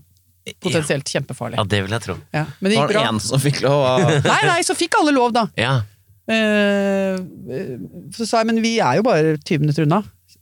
[0.63, 1.59] potensielt kjempefarlig.
[1.59, 2.17] Ja, det vil jeg tro.
[2.33, 2.45] Ja.
[2.59, 5.13] Men det Var det én en som fikk lov av Nei, nei, så fikk alle
[5.15, 5.45] lov, da.
[5.59, 5.75] Ja.
[6.31, 7.19] Eh,
[8.15, 10.01] så sa jeg, men vi er jo bare 20 minutter unna.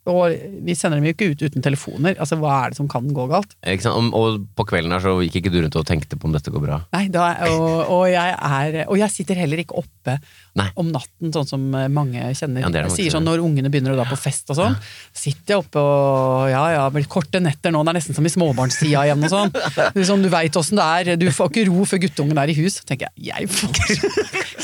[0.10, 2.18] Og vi sender dem jo ikke ut uten telefoner.
[2.18, 3.56] Altså, Hva er det som kan gå galt?
[3.90, 6.54] Og, og på kvelden her så gikk ikke du rundt og tenkte på om dette
[6.54, 6.82] går bra?
[6.96, 10.18] Nei, da, og, og, jeg er, og jeg sitter heller ikke oppe
[10.58, 10.66] Nei.
[10.82, 11.62] om natten, sånn som
[11.94, 12.64] mange kjenner.
[12.66, 14.76] Ja, mange sier sånn Når ungene begynner å dra på fest og sånn,
[15.14, 18.32] sitter jeg oppe og Ja ja, blir korte netter nå, det er nesten som i
[18.34, 19.54] småbarnstida igjen og sånn.
[19.94, 22.58] Er sånn, Du veit åssen det er, du får ikke ro før guttungen er i
[22.58, 22.80] hus.
[22.84, 23.70] tenker jeg, jeg får,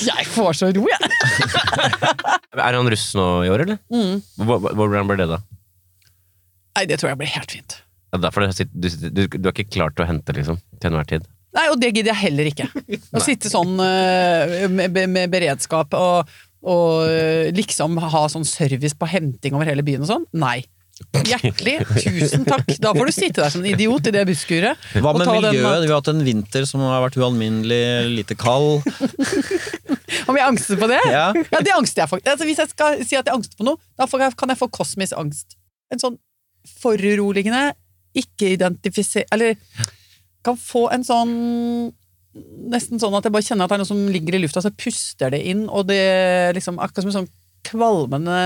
[0.09, 0.99] jeg får så ro, jeg!
[2.55, 3.77] Er han russ nå i år, eller?
[3.91, 4.21] Mm.
[4.41, 5.39] Hvor- hvor- Hvordan ble det, da?
[6.77, 7.77] Nei, det tror jeg blir helt fint.
[8.13, 11.07] Ja, derfor sitter- du, du, du er ikke klar til å hente, liksom, til enhver
[11.09, 11.25] tid.
[11.55, 12.67] Nei, og det gidder jeg heller ikke.
[13.15, 16.31] Å sitte sånn eh, med, med beredskap og,
[16.67, 20.25] og eh, liksom ha sånn service på henting over hele byen og sånn.
[20.35, 20.59] Nei.
[20.95, 21.81] Hjertelig.
[21.99, 22.69] Tusen takk.
[22.79, 24.79] Da får du sitte der som en idiot i det busskuret.
[24.95, 25.51] Hva med miljøet?
[25.51, 25.83] den-?
[25.83, 28.85] Vi har hatt en vinter som har vært ualminnelig lite kald.
[30.25, 31.01] Om jeg angster på det?
[31.11, 31.27] Ja.
[31.35, 32.23] det angster jeg for.
[32.23, 35.17] Altså, hvis jeg skal si at jeg angster på noe, da kan jeg få kosmisk
[35.19, 35.57] angst.
[35.91, 36.15] En sånn
[36.79, 37.73] foruroligende,
[38.15, 39.27] ikke identifiser...
[39.35, 39.59] Eller
[40.45, 41.31] kan få en sånn
[42.67, 44.67] Nesten sånn at jeg bare kjenner at det er noe som ligger i lufta, så
[44.75, 46.01] puster det inn, og det
[46.57, 47.29] liksom akkurat som en sånn
[47.65, 48.39] kvalmende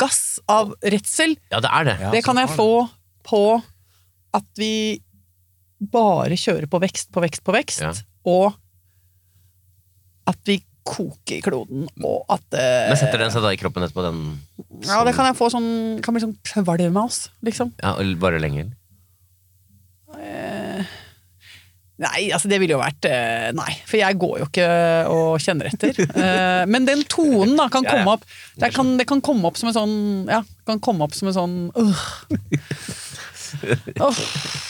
[0.00, 1.34] gass av redsel.
[1.52, 1.94] Ja, det er det.
[2.00, 2.70] Ja, det kan jeg få
[3.28, 3.42] på
[4.32, 4.70] at vi
[5.92, 7.92] bare kjører på vekst på vekst på vekst, Ja.
[8.24, 8.56] og
[10.32, 14.06] at vi koker kloden, og at eh, Men setter den seg da i kroppen etterpå,
[14.08, 14.22] den
[14.88, 17.74] Ja, det kan jeg få sånn Kan bli sånn kvalm av oss, liksom.
[17.84, 18.72] Ja, og bare lenger?
[20.16, 20.69] Eh,
[22.00, 24.68] Nei, altså det ville jo vært eh, Nei, for jeg går jo ikke
[25.12, 25.98] og kjenner etter.
[26.00, 28.24] Eh, men den tonen da kan komme opp
[28.60, 29.96] det kan, det kan komme opp som en sånn
[30.30, 32.04] Ja, kan komme opp som en sånn øh.
[33.98, 34.18] Oh,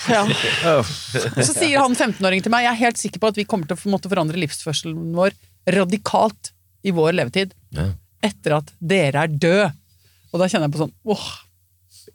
[0.08, 0.22] ja.
[0.24, 3.68] Og så sier han 15-åringen til meg Jeg er helt sikker på at vi kommer
[3.68, 5.36] til å måtte forandre livsførselen vår
[5.76, 6.54] radikalt
[6.88, 7.52] i vår levetid
[8.24, 9.78] etter at dere er død.
[10.32, 11.28] Og da kjenner jeg på sånn åh,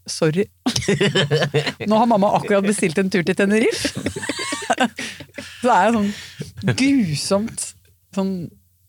[0.10, 0.48] sorry.
[1.90, 3.94] Nå har mamma akkurat bestilt en tur til Tenerife.
[5.66, 7.68] Så er jo sånn grusomt
[8.16, 8.34] sånn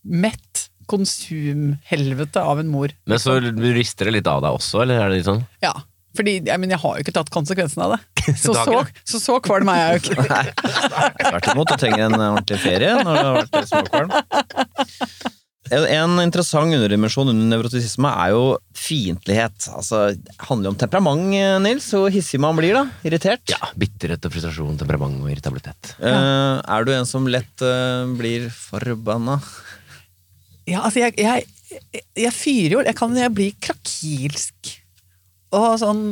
[0.07, 2.93] mett konsumhelvete av en mor.
[3.09, 5.41] Men så rister det litt av deg også, eller er det litt sånn?
[5.63, 5.73] Ja,
[6.17, 8.03] fordi jeg, men jeg har jo ikke tatt konsekvensen av det.
[8.37, 10.39] Så så, så, så kvalm er jeg jo ikke.
[11.21, 14.11] Tvert imot, du trenger en ordentlig ferie når du har vært småkvalm.
[15.73, 18.43] En interessant underdimensjon under nevrotisisme er jo
[18.77, 19.67] fiendtlighet.
[19.75, 21.89] Altså, det handler jo om temperament, Nils.
[21.93, 22.85] Hvor hissig man blir, da.
[23.07, 23.43] Irritert.
[23.51, 25.93] Ja, bitterhet og frustrasjon, temperament og irritabilitet.
[25.97, 29.39] Eh, er du en som lett uh, blir forbanna?
[30.67, 34.73] Ja, altså jeg, jeg, jeg, jeg fyrer jo Jeg kan jeg bli krakilsk.
[35.55, 36.03] Og sånn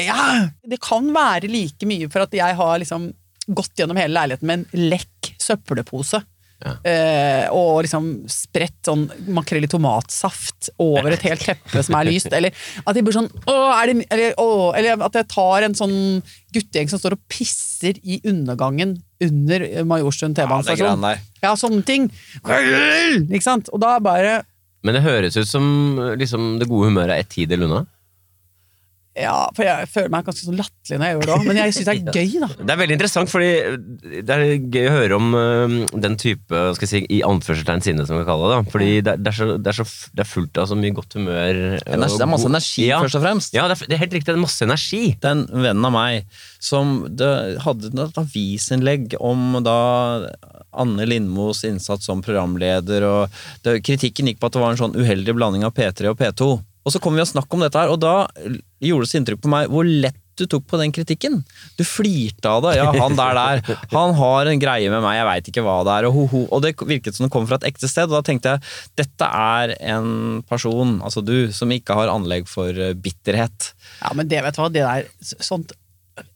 [0.00, 0.48] Ja!
[0.66, 3.12] Det kan være like mye for at jeg har liksom
[3.46, 6.18] gått gjennom hele leiligheten med en lekk søppelpose.
[6.64, 6.72] Ja.
[6.88, 9.04] Eh, og liksom spredt sånn
[9.36, 12.32] makrell i tomatsaft over et helt teppe som er lyst.
[12.32, 15.76] Eller at jeg blir sånn åh, er det, eller, åh, eller at jeg tar en
[15.76, 15.96] sånn
[16.56, 21.04] guttegjeng som står og pisser i undergangen under Majorstuen T-banestasjon.
[21.04, 21.16] Ja.
[21.44, 22.08] Ja, sånne ting.
[22.40, 23.68] Ikke sant?
[23.72, 24.40] Og da bare
[24.86, 25.66] Men det høres ut som
[26.16, 27.84] liksom, det gode humøret er ett tidel unna.
[29.16, 31.72] Ja, for jeg føler meg ganske sånn latterlig når jeg gjør det òg, men jeg
[31.72, 32.48] syns det er gøy, da.
[32.58, 33.50] Det er veldig interessant, fordi
[34.28, 34.42] det er
[34.76, 38.26] gøy å høre om uh, den type skal jeg si, i anførselstegn sinne, som vi
[38.28, 38.58] kaller det.
[38.58, 38.74] da.
[38.74, 40.96] Fordi det, er- det, er så, det, er så, det er fullt av så mye
[40.98, 41.62] godt humør.
[41.80, 43.00] Energi, det er masse energi, ja.
[43.06, 43.56] først og fremst.
[43.56, 44.28] Ja, det er, det er helt riktig.
[44.34, 45.02] Det er masse energi.
[45.16, 47.32] Det er en venn av meg som det
[47.64, 49.78] hadde et avisinnlegg om da
[50.76, 54.96] Anne Lindmos innsats som programleder, og det, kritikken gikk på at det var en sånn
[54.98, 56.50] uheldig blanding av P3 og P2.
[56.86, 58.14] Og så kom vi og snakket om dette her, og da
[58.78, 61.38] gjorde det så inntrykk på meg hvor lett du tok på den kritikken.
[61.78, 62.74] Du flirte av det.
[62.76, 65.94] Ja, han der der, han har en greie med meg, jeg veit ikke hva det
[65.94, 66.08] er.
[66.08, 66.42] Og, ho, ho.
[66.52, 69.30] og det virket som det kom fra et ekte sted, og da tenkte jeg dette
[69.32, 73.72] er en person, altså du, som ikke har anlegg for eh, bitterhet.
[74.02, 75.08] Ja, men det, vet du hva, det der
[75.40, 75.72] sånt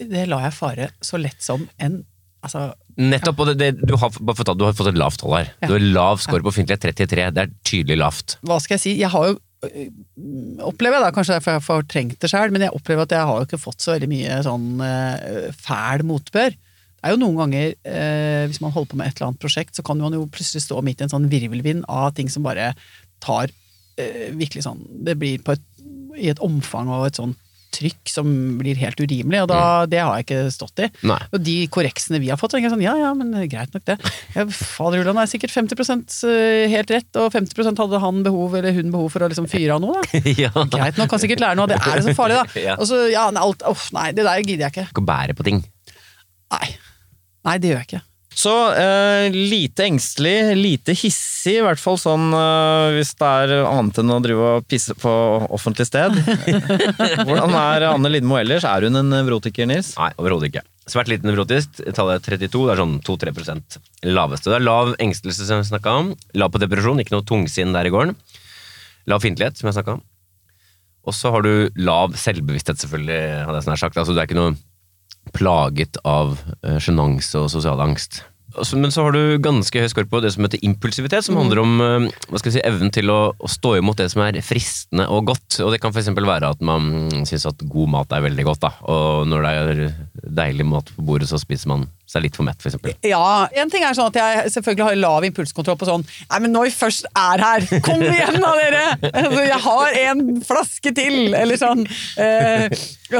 [0.00, 2.02] Det lar jeg fare så lett som en
[2.40, 5.20] Altså, Nettopp, og det, det, du, har, bare for ta, du har fått et lavt
[5.20, 5.50] tall her.
[5.60, 5.68] Ja.
[5.68, 7.26] Du har lav score på fiendtlighet 33.
[7.36, 8.36] Det er tydelig lavt.
[8.48, 8.94] hva skal jeg si?
[8.96, 12.72] Jeg har jo Opplever jeg da, kanskje derfor jeg har fortrengt det sjøl, men jeg
[12.76, 16.54] opplever at jeg har jo ikke fått så veldig mye sånn øh, fæl motbør.
[16.56, 19.76] Det er jo noen ganger, øh, hvis man holder på med et eller annet prosjekt,
[19.76, 22.72] så kan man jo plutselig stå midt i en sånn virvelvind av ting som bare
[23.24, 25.68] tar øh, virkelig sånn Det blir et,
[26.16, 27.36] i et omfang og et sånt
[27.74, 28.28] trykk som
[28.58, 30.88] blir helt urimelig, og da, det har jeg ikke stått i.
[31.06, 31.20] Nei.
[31.30, 33.96] Og de korreksene vi har fått, tenker jeg sånn, ja ja, men greit nok det.
[34.34, 36.18] Ja, Faderullan er sikkert 50%
[36.74, 39.84] helt rett, og 50% hadde han behov eller hun behov for å liksom fyre av
[39.84, 40.02] noe.
[40.02, 40.22] da.
[40.44, 40.52] ja.
[40.52, 41.80] Greit nok, kan sikkert lære noe av det.
[41.80, 42.46] Er det så farlig, da?
[42.60, 42.74] Ja.
[42.76, 44.90] Og så, ja, alt, uff, nei, det der gidder jeg ikke.
[44.92, 45.62] Ikke å bære på ting.
[46.52, 46.66] Nei.
[47.46, 48.02] Nei, det gjør jeg ikke.
[48.36, 53.98] Så eh, lite engstelig, lite hissig, i hvert fall sånn eh, hvis det er annet
[54.00, 55.12] enn å drive og pisse på
[55.50, 56.14] offentlig sted.
[57.26, 58.64] Hvordan er Anne Lindmo ellers?
[58.68, 59.92] Er hun en nevrotiker, Nils?
[59.98, 60.64] Nei, overhodet ikke.
[60.90, 61.82] Svært lite nevrotisk.
[61.94, 63.34] Tallet er 32, det er sånn 2-3
[64.10, 64.48] laveste.
[64.48, 66.14] Det er lav engstelse, som jeg snakka om.
[66.38, 68.16] Lav på depresjon, ikke noe tungsinn der i gården.
[69.10, 70.06] Lav fiendtlighet, som jeg snakka om.
[71.08, 74.00] Og så har du lav selvbevissthet, selvfølgelig, hadde jeg snart sagt.
[74.00, 74.54] Altså, du er ikke noe
[75.36, 78.24] plaget av uh, sjenanse og sosial angst.
[78.56, 81.62] Altså, Men så har du ganske høy skår på det som heter impulsivitet, som handler
[81.62, 84.40] om eh, hva skal vi si, evnen til å, å stå imot det som er
[84.42, 85.60] fristende og godt.
[85.62, 86.10] Og Det kan f.eks.
[86.16, 88.72] være at man syns at god mat er veldig godt, da.
[88.90, 89.82] og når det er
[90.40, 92.80] deilig mat på bordet, så spiser man seg litt for mett, f.eks.
[93.06, 96.50] Ja, en ting er sånn at jeg selvfølgelig har lav impulskontroll på sånn Nei, men
[96.54, 98.82] når vi først er her, kom igjen da, dere!
[99.12, 101.18] Altså, Jeg har en flaske til!
[101.38, 101.84] Eller sånn.
[102.18, 102.66] Eh,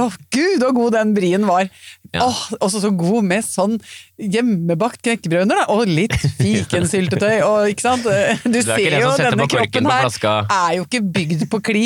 [0.01, 1.70] oh, gud, så god den brien var!
[2.11, 2.25] Ja.
[2.27, 3.77] Åh, også så god med sånn
[4.18, 5.66] hjemmebakt knekkebrød under, da!
[5.75, 8.09] Og litt fikensyltetøy, og ikke sant?
[8.51, 11.85] Du ser jo denne kroppen her er jo ikke bygd på kli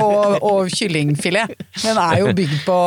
[0.00, 1.52] og, og kyllingfilet.
[1.82, 2.78] Den er jo bygd på,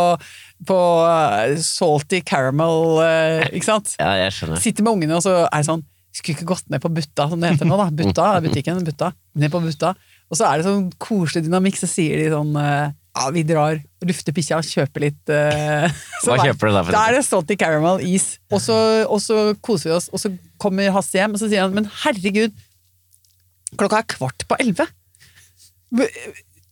[0.69, 0.79] på
[1.11, 3.93] eh, salty caramel, eh, ikke sant?
[4.01, 4.63] Ja, jeg skjønner.
[4.63, 7.41] Sitter med ungene og så er det sånn Skulle ikke gått ned på Butta, som
[7.41, 7.87] det heter nå, da.
[7.89, 8.83] Butta, butikken.
[8.85, 9.07] Butta.
[9.41, 9.95] Ned på Butta.
[10.29, 13.77] Og så er det sånn koselig dynamikk, så sier de sånn eh, Ja, vi drar,
[14.09, 15.85] lufter bikkja, kjøper litt uh,
[16.23, 18.39] så Hva kjøper du da, for Da er det salty caramel is.
[18.49, 21.61] Og så, og så koser vi oss, og så kommer Hasse hjem, og så sier
[21.61, 22.55] han Men herregud,
[23.77, 24.87] klokka er kvart på elleve.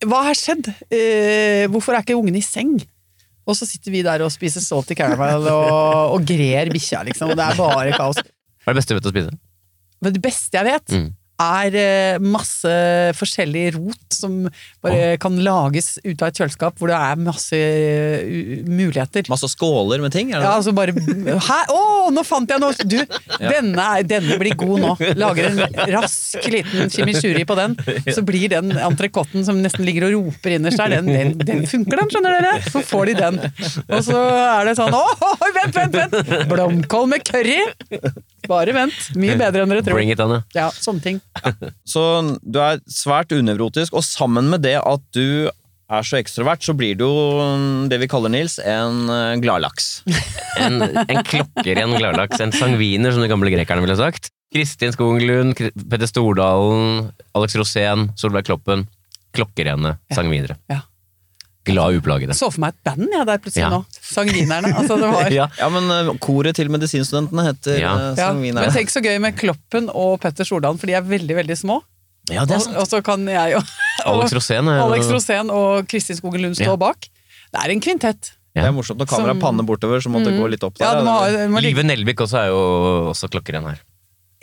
[0.01, 0.71] Hva har skjedd?
[0.89, 2.73] Uh, hvorfor er ikke ungene i seng?
[3.45, 7.33] Og så sitter vi der og spiser salty caramel og, og grer bikkja, liksom.
[7.33, 8.17] Og det er bare kaos.
[8.21, 9.33] Hva er det beste du vet å spise?
[10.01, 11.09] Det beste jeg vet, Mm.
[11.41, 12.71] Er eh, masse
[13.17, 14.35] forskjellig rot som
[14.83, 19.25] bare kan lages ut av et kjøleskap, hvor det er masse eh, muligheter.
[19.31, 20.29] Masse skåler med ting?
[20.35, 21.59] Ja, altså bare Hæ?
[21.73, 21.79] Å,
[22.13, 22.75] nå fant jeg noe!
[22.85, 22.97] Du,
[23.41, 24.93] denne, er- denne blir god nå.
[25.17, 25.61] Lager en
[25.95, 27.75] rask liten chimichurri på den,
[28.13, 32.01] så blir den entrecôten som nesten ligger og roper innerst der, den, den, den funker,
[32.03, 32.53] den, skjønner dere!
[32.71, 33.39] Så får de den.
[33.89, 35.03] Og så er det sånn Å,
[35.57, 36.31] vent, vent, vent!
[36.51, 37.59] Blomkål med curry!
[38.49, 38.97] Bare vent.
[39.19, 39.97] Mye bedre enn dere tror.
[39.99, 40.41] Bring it on, ja.
[40.57, 41.21] Ja, sånne ting.
[41.93, 42.03] Så
[42.41, 45.49] du er svært unevrotisk, og sammen med det at du
[45.91, 47.47] er så ekstrovert, så blir du jo
[47.91, 49.97] det vi kaller, Nils, en eh, gladlaks.
[50.61, 52.41] En, en klokkeren gladlaks.
[52.43, 54.27] En sangviner, som de gamle grekerne ville sagt.
[54.51, 57.07] Kristin Skoglund, Lund, Petter Stordalen,
[57.39, 58.83] Alex Rosén, Solveig Kloppen.
[59.31, 60.57] Klokkerene sangvinere.
[60.67, 60.81] Ja.
[61.65, 62.33] Glad uplagede.
[62.33, 63.69] Så for meg et band jeg der plutselig Ja.
[63.69, 63.83] nå.
[64.01, 64.71] Sangvinerne.
[64.73, 65.47] Altså, det var Ja.
[65.59, 67.91] Ja, men eh, koret til medisinstudentene heter Ja.
[68.17, 68.31] ja.
[68.31, 71.57] Ja, men tenk så gøy med Kloppen og Petter Stordalen, for de er veldig veldig
[71.59, 71.81] små.
[72.31, 72.77] Ja, det er sant.
[72.77, 73.61] og så kan jeg jo
[74.09, 76.75] Alex Rosén er Alex Rosén og Kristin Skogen Lund stå Ja.
[76.77, 77.07] bak.
[77.51, 78.31] Det er en kvintett.
[78.55, 80.85] Det er morsomt når kameraet panner bortover, så måtte det gå litt opp der.
[80.97, 82.59] Ja, må må Live Nelvik også er jo
[83.13, 83.79] også klokkeren her.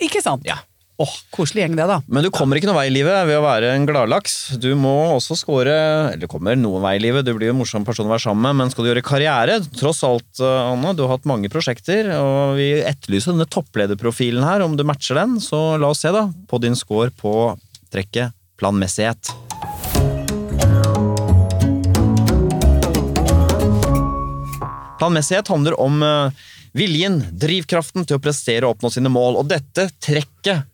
[0.01, 0.41] Ikke sant?
[0.47, 0.55] Ja.
[0.99, 2.01] Åh, koselig gjeng det, da.
[2.11, 4.33] Men du kommer ikke noen vei i livet ved å være en gladlaks.
[4.59, 7.61] Du må også score Eller du kommer noen vei i livet, du blir jo en
[7.61, 10.91] morsom person å være sammen med, men skal du gjøre karriere Tross alt, Anna, Anne,
[10.97, 14.65] du har hatt mange prosjekter, og vi etterlyser denne topplederprofilen her.
[14.65, 17.53] Om du matcher den, så la oss se, da, på din score på
[17.93, 19.31] trekket planmessighet.
[24.99, 26.43] Planmessighet handler om eh,
[26.75, 30.67] viljen, drivkraften til å prestere og oppnå sine mål, og dette trekket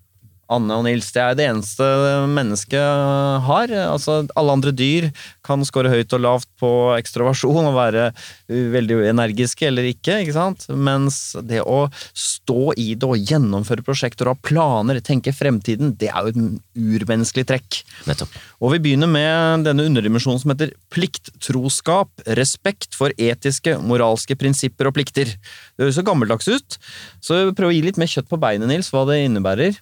[0.52, 1.86] Anne og Nils, det er det eneste
[2.30, 3.72] mennesket har.
[3.86, 5.08] Altså, alle andre dyr
[5.46, 8.10] kan score høyt og lavt på ekstroversjon og være
[8.50, 10.68] veldig energiske eller ikke, ikke sant?
[10.70, 16.12] Mens det å stå i det og gjennomføre prosjekter og ha planer, tenke fremtiden, det
[16.12, 17.82] er jo et urmenneskelig trekk.
[18.10, 18.38] Nettopp.
[18.62, 22.12] Og vi begynner med denne underdimensjonen som heter plikttroskap.
[22.38, 25.34] Respekt for etiske, moralske prinsipper og plikter.
[25.34, 26.80] Det høres så gammeldags ut,
[27.24, 29.82] så prøv å gi litt mer kjøtt på beinet, Nils, hva det innebærer.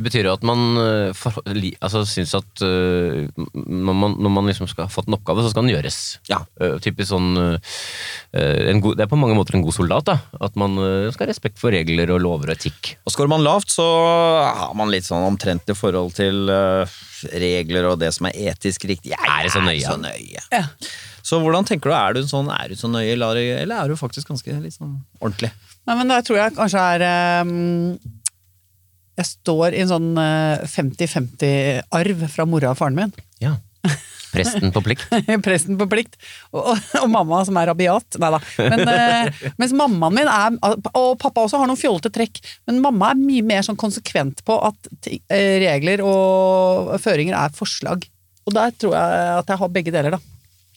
[0.00, 4.48] Det betyr jo at man øh, for, altså, syns at uh, når, man, når man
[4.48, 5.98] liksom skal ha fått en oppgave, så skal den gjøres.
[6.30, 6.38] Ja.
[6.56, 7.58] Uh, typisk sånn uh,
[8.32, 10.08] en god, Det er på mange måter en god soldat.
[10.08, 10.78] da At man
[11.12, 12.94] skal ha respekt for regler og lover og etikk.
[13.04, 13.84] Og Skårer man lavt, så
[14.46, 16.98] har man litt sånn omtrentlig forhold til eh,
[17.42, 19.12] regler og det som er etisk riktig.
[19.12, 19.84] Jeg Er så nøye?
[19.84, 20.44] så nøye.
[20.52, 20.64] Ja.
[21.26, 23.98] Så hvordan tenker du, er du sånn, er du så nøye, eller eller er du
[23.98, 25.52] faktisk ganske litt sånn ordentlig?
[25.88, 27.98] Nei, men da tror jeg kanskje er ehm,
[29.20, 33.12] Jeg står i en sånn eh, 50-50-arv fra mora og faren min.
[33.42, 33.58] Ja.
[34.30, 35.08] Presten på plikt.
[35.46, 36.14] Presten på plikt.
[36.54, 38.18] Og, og, og mamma som er rabiat.
[38.22, 38.40] Nei da.
[38.62, 40.56] Men, eh, mens mammaen min er
[40.94, 42.38] Og pappa også har noen fjollete trekk,
[42.70, 48.06] men mamma er mye mer sånn konsekvent på at eh, regler og føringer er forslag.
[48.46, 50.22] Og der tror jeg at jeg har begge deler, da.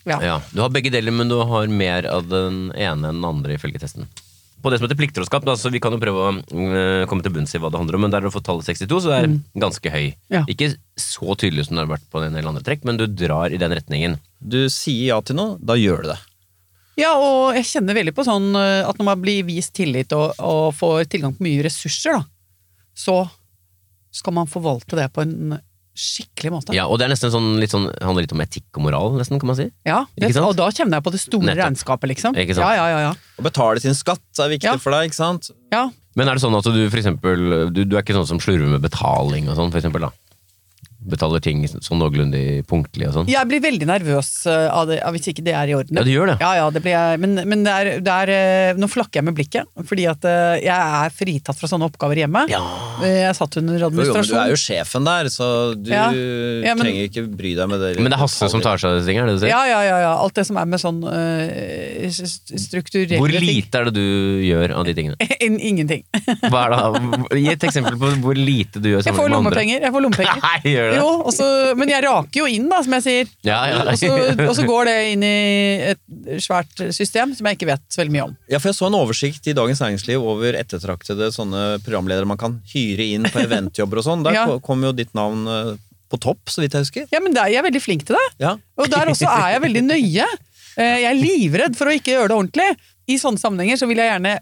[0.04, 0.18] Ja.
[0.20, 3.56] Ja, Du har begge deler, men du har mer av den ene enn den andre,
[3.56, 4.10] ifølge testen.
[4.64, 7.34] På det som heter pliktrådskap, da, så vi kan jo prøve å øh, komme til
[7.36, 9.18] bunns i hva det handler om, men der har du fått tallet 62, så det
[9.20, 10.06] er ganske høy.
[10.32, 10.44] Ja.
[10.48, 13.52] Ikke så tydelig som det har vært på en del andre trekk, men du drar
[13.52, 14.16] i den retningen.
[14.40, 16.20] Du sier ja til noe, da gjør du det.
[17.02, 20.38] Ja, og jeg kjenner veldig på sånn eh, at når man blir vist tillit og,
[20.40, 22.24] og får tilgang på mye ressurser, da,
[22.94, 23.24] så
[24.14, 25.58] skal man forvalte det på en
[25.96, 26.74] skikkelig måte.
[26.74, 29.40] Ja, og det er nesten sånn, litt sånn, handler litt om etikk og moral, nesten,
[29.42, 29.68] kan man si.
[29.86, 30.48] Ja, det, Ikke sant?
[30.50, 31.64] og da kjenner jeg på det store Nettopp.
[31.68, 32.36] regnskapet, liksom.
[32.36, 32.66] Ikke sant?
[32.66, 33.14] Ja, ja, ja, ja.
[33.38, 34.78] Å betale sin skatt er viktig Ja.
[34.78, 35.52] for deg, ikke sant?
[35.72, 35.90] ja.
[36.16, 38.70] Men er det sånn at du for eksempel Du, du er ikke sånn som slurver
[38.70, 40.12] med betaling og sånn, for eksempel, da?
[41.04, 42.40] Betaler ting sånn noenlunde
[42.70, 43.28] punktlig og sånn?
[43.32, 45.98] Jeg blir veldig nervøs eh, av det, hvis ikke det er i orden.
[46.00, 46.38] Ja, du gjør det?
[46.42, 49.28] Ja, ja, det blir jeg, men, men det er, det er, eh, nå flakker jeg
[49.28, 50.74] med blikket, fordi at eh, jeg
[51.04, 52.46] er fritatt fra sånne oppgaver hjemme.
[52.52, 52.62] Ja.
[53.04, 56.08] Jeg satt under Jo, jo, men du er jo sjefen der, så du Ja.
[56.14, 57.94] Ja, men- trenger ikke bry deg med det.
[58.00, 59.52] Men det er Hasse som tar seg av disse tingene, det du sier?
[59.54, 60.14] Ja, ja, ja, ja.
[60.24, 64.06] Alt det som er med sånn øh, strukturelle Hvor lite er det du
[64.46, 65.18] gjør av de tingene?
[65.46, 66.04] In- Ingenting.
[66.50, 67.40] Hva er det?
[67.44, 69.38] Gi et eksempel på hvor lite du gjør sammen med andre.
[69.38, 69.86] lommepenger.
[69.88, 70.42] Jeg får lommepenger.
[70.48, 70.93] Nei, gjør det?
[71.00, 71.46] Jo, også,
[71.80, 73.32] men jeg raker jo inn, da, som jeg sier.
[73.48, 73.80] Ja, ja.
[73.88, 74.10] Og, så,
[74.48, 75.32] og så går det inn i
[75.94, 78.36] et svært system som jeg ikke vet så veldig mye om.
[78.52, 82.60] Ja, for Jeg så en oversikt i Dagens Næringsliv over ettertraktede sånne programledere man kan
[82.74, 84.24] hyre inn på eventjobber og sånn.
[84.28, 84.48] Der Ja.
[84.66, 85.74] kom jo ditt navn eh,
[86.14, 87.06] på topp, så vidt jeg husker.
[87.14, 88.26] Ja, men der, Jeg er veldig flink til det.
[88.44, 88.56] Ja.
[88.78, 90.26] Og der også er jeg veldig nøye.
[90.78, 92.70] Eh, Jeg er livredd for å ikke gjøre det ordentlig.
[93.10, 94.38] I sånne sammenhenger så vil jeg gjerne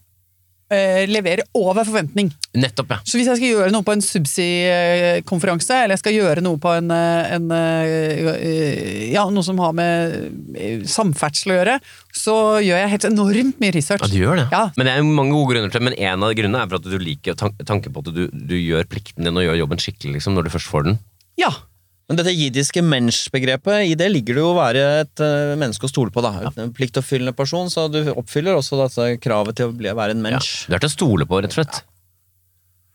[0.71, 2.31] eh, levere over forventning.
[2.57, 2.99] Nettopp, ja.
[3.07, 6.73] Så hvis jeg skal gjøre noe på en Subsea-konferanse, eller jeg skal gjøre noe på
[6.79, 11.77] en, eh, en eh, Ja, noe som har med eh, samferdsel å gjøre,
[12.15, 14.05] så gjør jeg helt enormt mye research.
[14.07, 14.47] Ja, du gjør det.
[14.53, 14.63] Ja.
[14.77, 16.81] Men det er jo mange gode grunner til det, men en av grunnene er for
[16.81, 19.81] at du liker tan tanken på at du, du gjør plikten din og gjør jobben
[19.81, 21.01] skikkelig liksom, når du først får den.
[21.39, 21.53] Ja.
[22.09, 25.91] Men dette jiddiske mensch-begrepet, i det ligger det jo å være et uh, menneske å
[25.91, 26.23] stole på.
[26.25, 26.51] da.
[26.59, 30.41] En pliktoppfyllende person, så du oppfyller også dette kravet til å bli, være en Ja.
[30.41, 31.83] Du er til å stole på, rett og slett.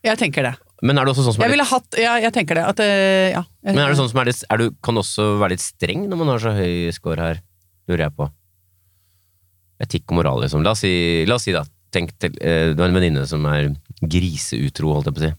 [0.04, 0.54] Jeg tenker det.
[0.84, 2.64] Men er du også sånn som Jeg er ville litt, hatt Ja, jeg tenker det.
[2.68, 3.42] At eh, ja.
[3.64, 6.04] men er du sånn som er litt er du, Kan du også være litt streng
[6.11, 7.40] når man har så høy score her?
[7.88, 8.28] Lurer jeg på.
[9.86, 10.64] Etikk og moral, liksom.
[10.66, 10.92] La oss si,
[11.28, 11.62] la oss si da.
[11.94, 13.70] Tenk til, uh, du har en venninne som er
[14.02, 15.32] griseutro, holdt jeg på å si.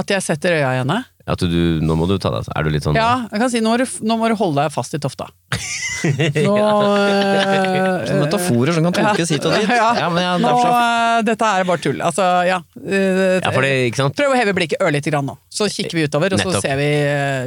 [0.00, 0.96] At jeg setter øya i henne?
[1.26, 3.60] At du, nå må du ta deg Er du litt sånn Ja, jeg kan si
[3.64, 5.24] nå må du, nå må du holde deg fast i tofta.
[6.04, 9.70] Nå øh, Sånne metaforer som kan tolkes hit og dit.
[9.72, 12.02] Ja, Ja, men ja, nå, derfor, eh, dette er bare tull.
[12.04, 12.58] Altså, ja.
[12.76, 14.16] Øh, Ja, for det, ikke sant?
[14.18, 15.36] Prøv å heve blikket ørlite grann nå.
[15.48, 16.88] Så kikker vi utover, og så ser vi,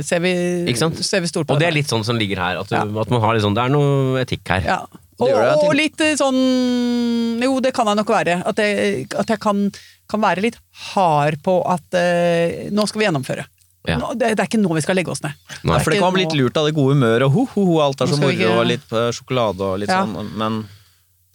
[0.08, 0.32] ser vi,
[0.72, 0.98] Ikke sant?
[1.06, 2.82] ser vi stort på Og det er litt sånn som ligger her, at, du, Ja.
[3.04, 4.66] at man har litt sånn Det er noe etikk her.
[4.66, 4.80] Ja.
[4.90, 8.10] Det Og, gjør det, jeg og tenker- litt eh, sånn Jo, det kan jeg nok
[8.14, 8.40] være.
[8.46, 9.62] At jeg, at jeg kan,
[10.10, 10.58] kan være litt
[10.96, 13.46] hard på at eh, nå skal vi gjennomføre.
[13.88, 13.98] Ja.
[14.02, 15.32] Nå, det, det er ikke nå vi skal legge oss ned.
[15.64, 15.78] Nei.
[15.80, 18.02] for det kan bli litt lurt av det gode humøret, og ho, ho, ho, alt
[18.04, 20.02] er så moro, ikke- og litt eh, sjokolade og litt Ja.
[20.06, 20.66] sånn, men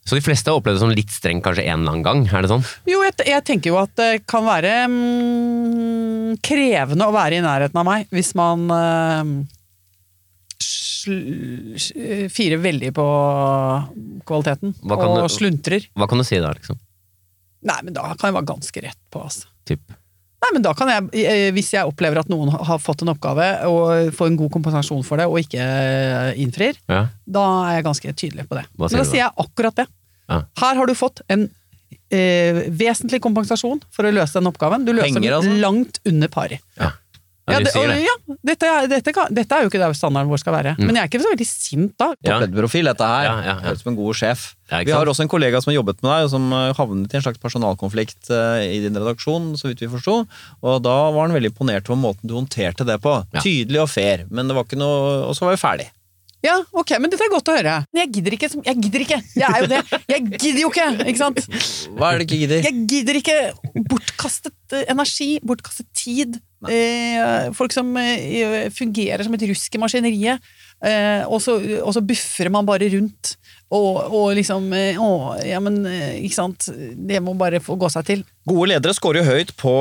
[0.05, 2.23] Så de fleste har opplevd det som litt strengt kanskje en eller annen gang?
[2.35, 2.65] Er det sånn?
[2.91, 7.79] Jo, jeg, jeg tenker jo at det kan være mm, krevende å være i nærheten
[7.79, 9.31] av meg hvis man eh,
[10.59, 13.07] sl- firer veldig på
[14.27, 15.87] kvaliteten og du- sluntrer.
[15.97, 16.79] Hva kan du si da, liksom?
[17.63, 19.47] Nei, men da kan jeg være ganske rett på, altså.
[19.65, 19.93] Typ.
[20.43, 23.47] Nei, men da kan jeg, eh, Hvis jeg opplever at noen har fått en oppgave
[23.71, 27.05] og får en god kompensasjon for det, og ikke eh, innfrir, Ja.
[27.27, 28.65] da er jeg ganske tydelig på det.
[28.77, 29.87] Hva Men da du sier jeg akkurat det.
[30.29, 30.41] Ja.
[30.65, 31.47] Her har du fått en
[32.11, 34.85] eh, vesentlig kompensasjon for å løse den oppgaven.
[34.85, 35.61] Du løser Penger, den altså?
[35.63, 36.59] langt under pari.
[36.81, 36.91] Ja,
[37.51, 38.13] Ja, det, og, ja,
[38.47, 40.77] dette, er- dette, kan, dette er jo ikke der standarden vår skal være.
[40.79, 42.13] Men jeg er ikke så veldig sint da.
[42.23, 42.37] Ja.
[42.39, 43.25] Toppleddprofil, dette her.
[43.27, 43.55] Ja, ja, ja.
[43.65, 44.45] Høres ut som en god sjef.
[44.71, 47.13] Ja, vi har også en kollega som har jobbet med deg, og som eh, havnet
[47.13, 50.21] i en slags personalkonflikt eh, i din redaksjon, så vidt vi forsto.
[50.63, 53.17] Og da var han veldig imponert over måten du håndterte det på.
[53.35, 53.43] Ja.
[53.43, 55.89] Tydelig og fair, men det var ikke noe Og så var vi ferdig.
[56.43, 57.75] Ja, ok, men dette er godt å høre.
[57.95, 58.49] Men jeg gidder ikke.
[58.67, 59.19] Jeg gidder ikke!
[59.39, 59.83] Jeg er jo det.
[60.11, 60.87] Jeg gidder jo ikke!
[61.11, 61.45] Ikke sant?
[61.99, 62.65] Hva er det ikke gidder?
[62.67, 63.37] Jeg gidder ikke
[63.93, 66.41] bortkastet eh, energi, bortkastet tid.
[66.71, 70.51] Eh, folk som eh, fungerer som et rusk i maskineriet.
[70.83, 73.37] Eh, og, så, buffer man bare rundt.
[73.73, 74.67] Og, og liksom
[75.01, 75.13] Å,
[75.49, 75.81] ja, men
[76.21, 76.69] ikke sant.
[76.93, 78.27] Det må bare få gå seg til.
[78.49, 79.73] Gode ledere scorer jo høyt på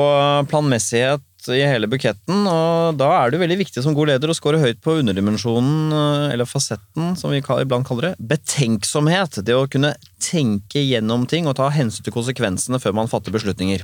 [0.49, 4.59] planmessighet i hele buketten, og da er det veldig viktig som god leder å score
[4.61, 5.89] høyt på underdimensjonen,
[6.29, 8.27] eller fasetten, som vi iblant kaller det.
[8.31, 9.41] Betenksomhet.
[9.41, 13.83] Det å kunne tenke gjennom ting og ta hensyn til konsekvensene før man fatter beslutninger.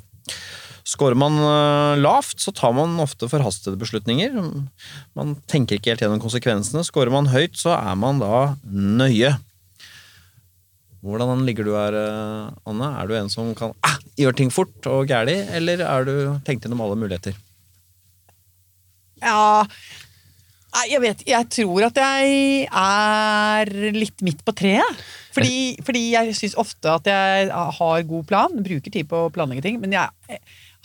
[0.88, 4.38] Skårer man eh, lavt, så tar man ofte forhastede beslutninger.
[5.18, 6.86] Man tenker ikke helt gjennom konsekvensene.
[6.88, 9.34] Skårer man høyt, så er man da nøye.
[11.04, 12.94] Hvordan ligger du her, eh, Anne?
[13.02, 16.16] Er du en som kan ah, gjøre ting fort og gærlig, eller er du
[16.48, 17.36] tenkt gjennom alle muligheter?
[19.18, 19.66] Ja
[20.86, 25.06] jeg vet Jeg tror at jeg er litt midt på treet.
[25.38, 29.68] Fordi, fordi jeg syns ofte at jeg har god plan, bruker tid på å planlegge
[29.68, 30.40] ting, men jeg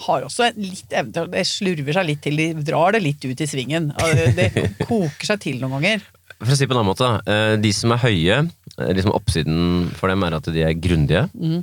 [0.06, 3.42] har også litt evne til Det slurver seg litt til, de drar det litt ut
[3.42, 3.90] i svingen.
[4.36, 4.50] Det
[4.82, 6.04] koker seg til noen ganger.
[6.42, 8.38] For å si på en annen måte, eh, De som er høye,
[8.78, 11.28] eh, liksom oppsiden for dem er at de er grundige.
[11.38, 11.62] Mm.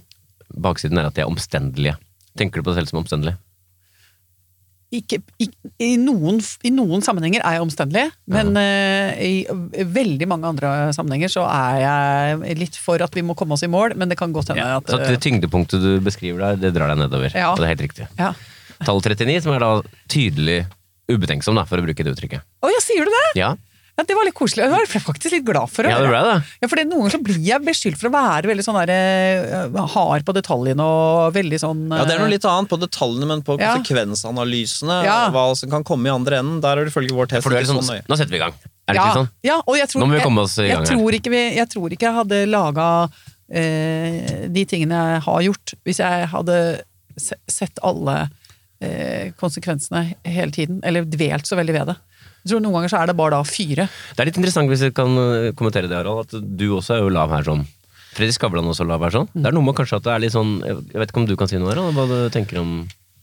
[0.56, 1.98] Baksiden er at de er omstendelige.
[2.40, 3.36] Tenker du på deg selv som omstendelig?
[4.90, 5.46] Ikke, i,
[5.86, 11.30] i, noen, I noen sammenhenger er jeg omstendelig, men eh, i veldig mange andre sammenhenger
[11.30, 14.34] så er jeg litt for at vi må komme oss i mål, men det kan
[14.34, 17.30] godt hende Ja, at så eh, det tyngdepunktet du beskriver der, det drar deg nedover.
[17.38, 17.52] Ja.
[17.54, 18.10] Det er helt riktig.
[18.18, 18.34] ja.
[18.80, 19.70] Tall 39, som er da
[20.08, 20.62] tydelig
[21.12, 22.46] ubetenksom, da, for å bruke det uttrykket.
[22.64, 23.26] Å ja, sier du det?
[23.36, 23.50] Ja,
[24.00, 24.64] Ja, Det var litt koselig.
[24.64, 25.92] Jeg var faktisk litt glad for det.
[25.92, 26.36] ja det ble det.
[26.64, 28.94] Ja, for det, Noen ganger så blir jeg beskyldt for å være veldig sånn der,
[28.96, 32.80] eh, hard på detaljene og veldig sånn Ja, Det er noe eh, litt annet på
[32.80, 33.76] detaljene, men på Ja.
[33.76, 35.30] konsekvensanalysene, Ja.
[35.36, 37.58] hva som kan komme i andre enden, der er det ifølge vår test For du
[37.58, 38.54] er ikke litt så sånn, nå setter vi i gang.
[38.88, 39.30] Er det ja, ikke sånn?
[39.44, 41.32] Ja, og jeg tror, Nå må vi komme oss i gang jeg, jeg, tror ikke
[41.36, 42.88] vi, jeg tror ikke jeg hadde laga
[43.52, 46.82] eh, de tingene jeg har gjort, hvis jeg hadde
[47.50, 48.30] sett alle
[48.82, 51.98] eh, konsekvensene hele tiden, eller dvelt så veldig ved det.
[52.50, 53.86] Jeg tror Noen ganger så er det bare da fire.
[54.16, 57.04] Det er litt interessant hvis jeg kan øh, kommentere det, Harald, at du også er
[57.06, 57.62] jo lav her sånn.
[58.18, 59.28] Fredrik Skavlan også lav her sånn.
[59.38, 61.36] Det er noe med kanskje at det er litt sånn Jeg vet ikke om du
[61.38, 62.72] kan si noe, Harald, hva du tenker om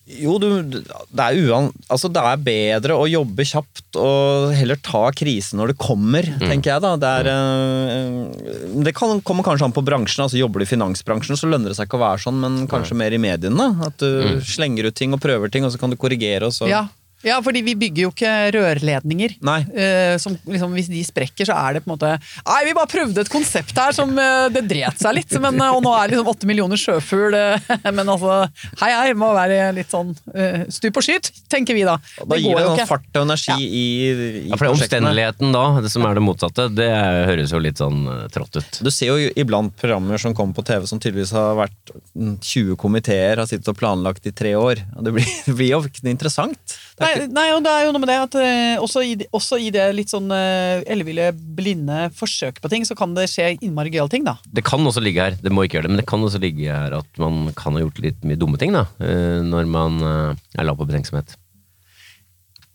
[0.07, 1.73] Jo, du, det er uan...
[1.91, 6.71] Altså, det er bedre å jobbe kjapt og heller ta krisen når det kommer, tenker
[6.77, 6.93] jeg da.
[7.03, 10.23] Det, er, eh, det kan, kommer kanskje an på bransjen.
[10.23, 12.95] altså Jobber du i finansbransjen, så lønner det seg ikke å være sånn, men kanskje
[13.03, 13.67] mer i mediene.
[13.89, 16.71] At du slenger ut ting og prøver ting, og så kan du korrigere, og så
[16.71, 16.85] Ja.
[17.27, 19.37] Ja, fordi vi bygger jo ikke rørledninger.
[19.47, 19.59] Nei.
[19.75, 22.13] Uh, som liksom, hvis de sprekker, så er det på en måte
[22.47, 25.75] Nei, vi bare prøvde et konsept her som uh, Det dret seg litt, men, eh,
[25.75, 27.35] og nå er det liksom åtte millioner sjøfugl.
[27.97, 28.39] men altså,
[28.83, 31.97] hei hei, må være litt sånn uh, stup og skyt, tenker vi da.
[32.23, 35.65] Da gir det jo noen fart og energi i, i Ja, for det omstendeligheten da,
[35.85, 36.91] det som er det motsatte, det
[37.31, 38.81] høres jo litt sånn trått ut.
[38.87, 42.79] Du ser jo iblant programmer som kommer på TV som tydeligvis har vært mm, 20
[42.81, 44.83] komiteer, har sittet og planlagt i tre år.
[45.01, 46.79] Det blir, det blir jo ikke interessant.
[46.97, 49.59] Nei, ikke, nei, og det er jo noe med det at uh, også, i, også
[49.61, 51.29] i det litt sånn uh, elleville,
[51.59, 54.39] blinde forsøket på ting, så kan det skje innmari gøyale ting, da.
[54.49, 56.71] Det kan også ligge her, det må ikke gjøre det, men det kan også ligge
[56.73, 60.65] her at man kan ha gjort litt mye dumme ting da, Uh, når man er
[60.65, 61.35] lav på betenksomhet.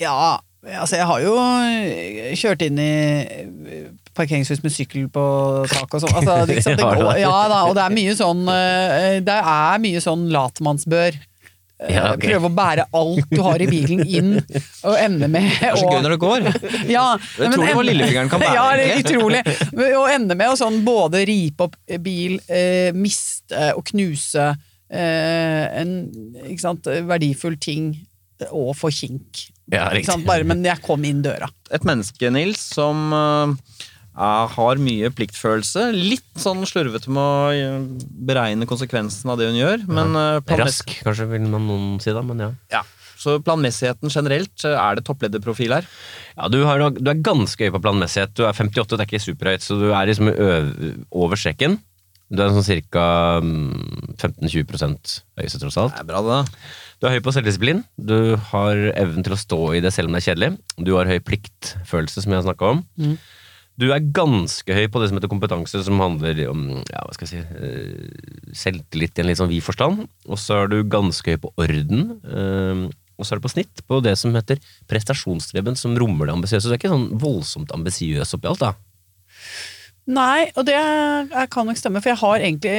[0.02, 1.34] Ja, altså jeg har jo
[2.38, 2.92] kjørt inn i
[4.18, 5.24] parkeringshus med sykkel på
[5.72, 6.16] taket og sånn.
[6.22, 6.78] Altså, det, liksom,
[7.22, 8.46] ja da, og det er mye sånn
[9.26, 11.20] Det er mye sånn latmannsbør.
[11.82, 12.30] Eh, Ja, okay.
[12.30, 14.36] Prøve å bære alt du har i bilen inn,
[14.86, 16.44] og ende med det er så gøy når det går.
[16.96, 19.42] ja, Det er utrolig hva lillefingeren kan bære, Ja, det er utrolig.
[19.98, 24.52] Å ende med å sånn både ripe opp bil, eh, miste og knuse
[24.92, 25.96] eh, en
[26.46, 27.92] ikke sant, verdifull ting
[28.52, 29.48] og få kink.
[29.72, 30.10] Ja, Ikke riktig.
[30.12, 30.26] sant?
[30.28, 31.48] Bare, men jeg kom inn døra.
[31.72, 33.54] Et menneske, Nils, som øh,
[34.12, 35.90] er, har mye pliktfølelse.
[35.96, 37.86] Litt sånn slurvete med å øh,
[38.28, 39.86] beregne konsekvensen av det hun gjør.
[39.92, 42.52] Men øh, Rask, kanskje vil man noen si da, men ja.
[42.74, 42.84] Ja.
[43.22, 45.88] Så planmessigheten generelt, øh, er det topplederprofil her?
[46.36, 48.36] Ja, du, har, du er ganske høy på planmessighet.
[48.36, 50.32] Du er 58, det er ikke superhøyt, så du er liksom
[51.12, 51.80] over streken.
[52.32, 53.08] Du er sånn ca.
[53.44, 54.64] 15-20
[55.36, 55.98] høyeste, tross alt.
[55.98, 56.62] Det er bra, det.
[57.02, 57.82] Du er høy på selvdisiplin.
[57.98, 60.52] Du har evnen til å stå i det selv om det er kjedelig.
[60.80, 62.84] Du har høy pliktfølelse, som jeg har snakka om.
[63.02, 63.16] Mm.
[63.82, 67.28] Du er ganske høy på det som heter kompetanse, som handler om ja, hva skal
[67.28, 70.06] jeg si, eh, selvtillit i en litt sånn vid forstand.
[70.30, 72.04] Og så er du ganske høy på orden.
[72.22, 72.84] eh,
[73.22, 74.58] Og så er du på snitt på det som heter
[74.90, 76.64] prestasjonsstreben, som rommer det ambisiøse.
[76.66, 78.72] Så du er ikke sånn voldsomt ambisiøs oppi alt, da.
[80.12, 80.78] Nei, og det
[81.54, 82.72] kan nok stemme, for jeg har egentlig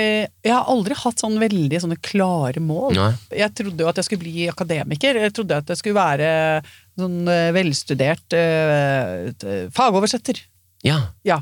[0.43, 2.97] Jeg har aldri hatt sånn veldig sånne klare mål.
[2.99, 3.13] Nei.
[3.39, 5.21] Jeg trodde jo at jeg skulle bli akademiker.
[5.23, 6.63] Jeg trodde at jeg skulle være
[6.99, 10.43] sånn eh, velstudert øh, fagoversetter.
[10.87, 10.99] Ja.
[11.27, 11.41] Ja.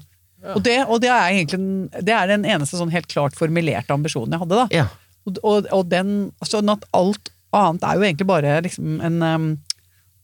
[0.55, 4.37] Og, det, og det er egentlig det er den eneste sånn helt klart formulerte ambisjonen
[4.37, 4.63] jeg hadde.
[4.63, 4.69] da.
[4.73, 4.87] ja.
[5.29, 9.51] Og, og, og den, sånn at alt annet er jo egentlig bare liksom en um,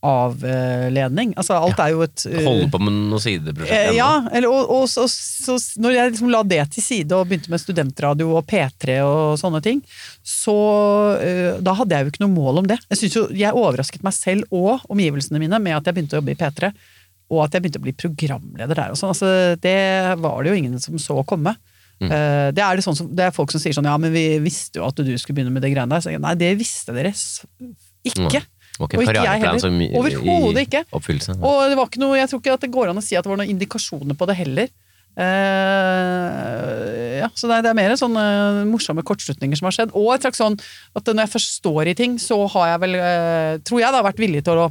[0.07, 1.33] avledning.
[1.37, 4.71] Altså alt er jo et uh, Holde på med noen sideprosjekter Eh, ja, eller, og,
[4.73, 8.45] og så, så når jeg liksom la det til side og begynte med studentradio og
[8.49, 9.81] P3 og sånne ting,
[10.25, 10.57] så
[11.17, 12.79] uh, da hadde jeg jo ikke noe mål om det.
[12.89, 16.21] Jeg synes jo, jeg overrasket meg selv og omgivelsene mine med at jeg begynte å
[16.21, 16.71] jobbe i P3,
[17.27, 18.93] og at jeg begynte å bli programleder der.
[18.93, 19.11] Og sånn.
[19.11, 19.31] altså,
[19.63, 19.79] det
[20.23, 21.57] var det jo ingen som så komme.
[21.97, 22.11] Mm.
[22.11, 24.37] Eh, det, er det, sånn som, det er folk som sier sånn ja, men vi
[24.43, 26.03] visste jo at du skulle begynne med det greiene der.
[26.05, 28.27] Så jeg, nei, det visste dere ikke.
[28.29, 28.43] ikke.
[28.77, 29.77] Okay, Og ikke jeg heller.
[29.97, 30.83] Overhodet ikke.
[30.85, 31.47] Ja.
[31.49, 33.25] Og det var ikke noe, jeg tror ikke at det går an å si at
[33.25, 34.69] det var noen indikasjoner på det heller.
[35.17, 35.23] Uh,
[37.23, 38.23] ja, så det er, det er mer sånne
[38.69, 39.95] morsomme kortslutninger som har skjedd.
[39.97, 40.59] Og et slags sånn
[40.93, 44.03] at når jeg først står i ting, så har jeg vel, uh, tror jeg da,
[44.05, 44.67] vært villig til å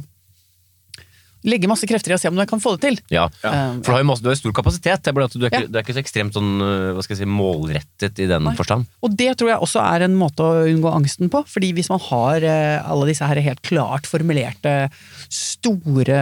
[1.47, 2.97] legge masse krefter i å se om jeg kan få det til.
[3.13, 5.01] Ja, Eh, for du har jo masse, du har stor kapasitet.
[5.03, 5.67] Det er bare at du er, ikke, Ja.
[5.71, 8.55] du er ikke så ekstremt sånn, øh, hva skal jeg si, målrettet i den Nei.
[8.59, 8.85] forstand.
[9.01, 11.45] Og det tror jeg også er en måte å unngå angsten på.
[11.47, 14.89] fordi hvis man har eh, alle disse her helt klart formulerte,
[15.29, 16.17] store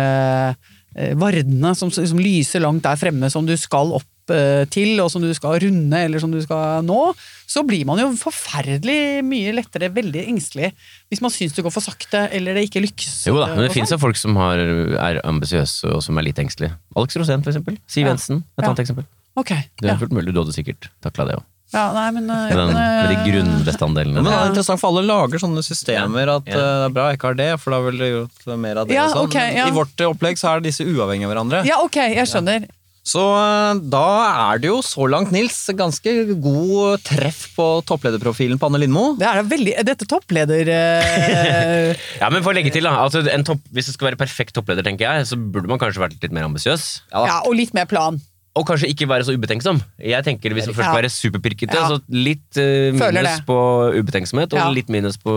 [0.96, 5.22] eh, vardene som, som lyser langt der fremme, som du skal opp til, og som
[5.22, 7.14] du skal runde, eller som du skal nå,
[7.48, 10.72] så blir man jo forferdelig mye lettere veldig engstelig
[11.12, 13.28] hvis man syns det går for sakte, eller det ikke lykkes.
[13.30, 14.00] Jo da, men det fins sånn.
[14.00, 16.74] jo folk som har, er ambisiøse og som er litt engstelige.
[16.98, 17.78] Alex Rosén, for eksempel.
[17.88, 18.14] Siv Ja.
[18.14, 18.70] Jensen, et Ja.
[18.72, 19.06] annet eksempel.
[19.38, 19.98] Okay, Det er ja.
[20.00, 21.44] fullt mulig du hadde sikkert takla det òg.
[21.74, 24.14] ja, nei, men, eh, Med, den- med de eh, grunnbestanddelene.
[24.16, 26.54] Men det er interessant, for alle lager sånne systemer at Ja.
[26.54, 28.88] eh, det er bra jeg ikke har det, for da ville du gjort mer av
[28.88, 28.94] det.
[28.96, 29.28] Ja, og sånn.
[29.28, 29.68] ok, ja.
[29.68, 31.66] I vårt eh, opplegg så er disse uavhengige av hverandre.
[31.66, 32.66] Ja, ok, jeg skjønner.
[33.06, 34.06] Så eh, da
[34.52, 39.12] er det jo så langt, Nils, ganske god treff på topplederprofilen på Anne Lindmo.
[39.20, 40.72] Det er da veldig, dette toppleder...
[40.74, 41.92] eh,
[42.22, 42.96] Ja, men for å legge til, da.
[43.06, 46.02] Altså, en topp, hvis det skal være perfekt toppleder, tenker jeg, så burde man kanskje
[46.02, 46.88] vært litt mer ambisiøs.
[47.14, 48.18] ja, og litt mer plan.
[48.56, 49.82] Og kanskje ikke være så ubetenksom.
[50.00, 50.92] Jeg tenker Hvis man først Ja.
[50.94, 51.88] skal være superpirkete, Ja.
[51.92, 53.58] så litt eh, minus på
[54.00, 54.70] ubetenksomhet, og Ja.
[54.72, 55.34] litt minus på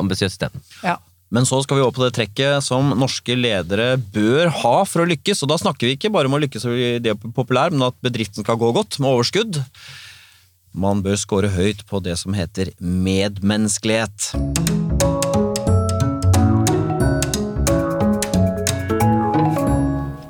[0.00, 0.62] ambisiøsiteten.
[0.82, 0.96] Ja.
[1.34, 5.08] Men så skal vi over på det trekket som norske ledere bør ha for å
[5.10, 5.42] lykkes.
[5.42, 8.46] Og da snakker vi ikke bare om å lykkes i det populære, men at bedriften
[8.46, 9.60] skal gå godt, med overskudd.
[10.76, 14.75] Man bør score høyt på det som heter medmenneskelighet.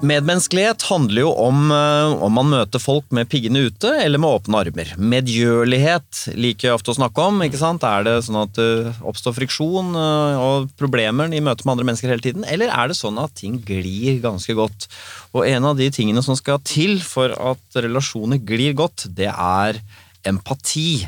[0.06, 4.60] Medmenneskelighet handler jo om eh, om man møter folk med piggene ute eller med åpne
[4.60, 4.92] armer.
[5.00, 7.42] Medgjørlighet liker jeg ofte å snakke om.
[7.42, 7.86] ikke sant?
[7.86, 12.12] Er det sånn at det oppstår friksjon eh, og problemer i møte med andre mennesker
[12.12, 14.88] hele tiden, eller er det sånn at ting glir ganske godt?
[15.34, 19.82] Og en av de tingene som skal til for at relasjoner glir godt, det er
[20.26, 21.06] empati.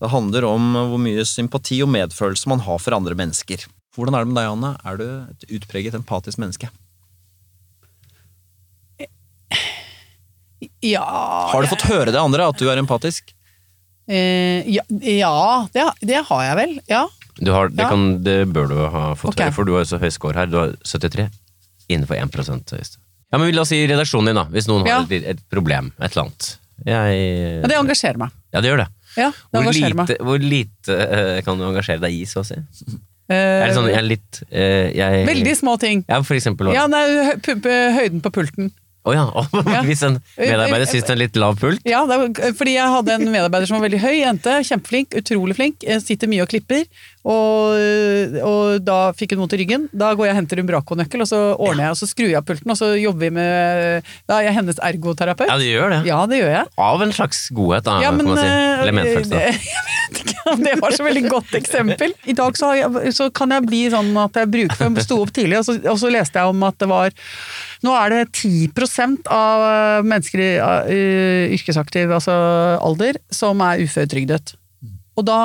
[0.00, 3.64] Det handler om hvor mye sympati og medfølelse man har for andre mennesker.
[3.94, 4.74] Hvordan er det med deg, Anne?
[4.84, 6.68] Er du et utpreget empatisk menneske?
[10.84, 11.04] Ja,
[11.52, 13.34] Har du fått høre det andre, at du er empatisk?
[14.08, 15.34] eh, ja, ja
[15.72, 16.74] det, det har jeg vel.
[16.90, 17.04] Ja.
[17.36, 17.88] Du har, det, Ja.
[17.90, 19.48] kan, det bør du ha fått okay.
[19.48, 20.46] høre, for du har jo så høy score her.
[20.46, 21.28] Du har 73
[21.88, 23.00] innenfor 1 høyeste.
[23.32, 24.44] Ja, men La oss si redaksjonen din, da.
[24.52, 25.00] Hvis noen Ja.
[25.02, 25.92] har et, et problem.
[25.98, 26.58] Et eller annet.
[26.84, 27.16] Jeg,
[27.62, 28.30] ja, det engasjerer meg.
[28.52, 28.88] ja, det gjør det.
[29.16, 32.56] Ja, det Hvor lite, hvor lite uh, kan du engasjere deg i, så å si?
[33.30, 36.02] Eh, Er det sånn, jeg er litt uh, jeg, Veldig små ting.
[36.08, 36.66] Ja, for eksempel.
[36.68, 36.74] hva?
[36.74, 37.04] Ja, nei,
[37.94, 38.72] høyden på pulten.
[39.04, 39.24] Å ja.
[39.34, 39.82] Oh, Ja.
[39.84, 41.80] Hvis en medarbeider syns det er litt lav pult?
[41.88, 42.04] Ja,
[42.56, 46.30] fordi jeg hadde en medarbeider som var veldig høy jente, kjempeflink, utrolig flink, eh, sitter
[46.30, 46.86] mye og klipper,
[47.24, 47.76] og,
[48.44, 49.86] og da fikk hun vondt i ryggen.
[49.96, 52.38] Da går jeg og henter en brakonøkkel, og så ordner jeg, og så skrur jeg
[52.40, 55.48] av pulten, og så jobber vi med Da er jeg hennes ergoterapeut.
[55.52, 56.00] Ja, det gjør det.
[56.08, 56.72] Ja, det gjør jeg.
[56.88, 58.48] Av en slags godhet, da, Ja, men, kan man si.
[58.48, 59.34] eh, Eller medfølelse.
[59.34, 59.52] da.
[60.04, 62.12] Jeg vet ikke om det var så veldig godt eksempel.
[62.28, 65.16] I dag så, jeg, så kan jeg bli sånn at jeg bruker for jeg sto
[65.24, 67.16] opp tidlig, og så, og så leste jeg om at det var
[67.84, 72.34] Nå er det 10% av mennesker i uh, yrkesaktiv altså
[72.80, 74.54] alder som er uføretrygdet.
[75.14, 75.40] Og da,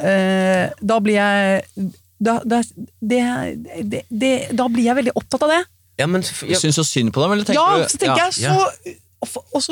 [0.00, 2.60] eh, da blir jeg da, da,
[3.00, 3.20] det,
[3.84, 5.60] det, det, da blir jeg veldig opptatt av det.
[6.00, 8.28] Ja, men jeg, syns så synd på dem, eller tenker Ja, du så tenker ja.
[8.30, 8.96] jeg så
[9.52, 9.64] Og,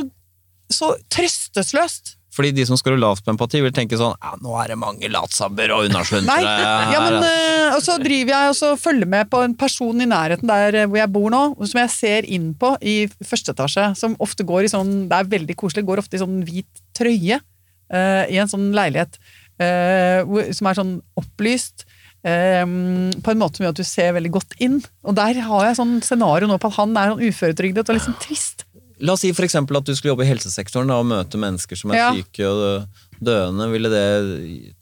[0.68, 2.17] så trøstesløst.
[2.38, 5.10] Fordi de som skårer lavt på empati, vil tenke sånn ja, nå er det mange
[5.10, 7.26] latsabber og unnasluntrere ja, men, her.
[7.26, 10.84] eh, og så driver jeg og så følger med på en person i nærheten der
[10.84, 14.46] eh, hvor jeg bor nå, som jeg ser inn på i første etasje, som ofte
[14.46, 18.40] går i sånn, det er veldig koselig, går ofte i sånn hvit trøye uh, i
[18.40, 19.20] en sånn leilighet
[19.58, 21.82] Uh, som er sånn opplyst,
[22.26, 24.80] Um, på en måte som gjør at du ser veldig godt inn.
[25.06, 28.18] Og der har jeg sånn scenario nå på at han er sånn uføretrygdet og sånn
[28.18, 28.64] trist.
[29.00, 31.78] La oss si for eksempel at du skulle jobbe i helsesektoren da, og møte mennesker
[31.78, 32.08] som er Ja.
[32.16, 33.68] syke og døende.
[33.72, 34.06] Ville det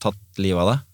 [0.02, 0.84] tatt livet av deg?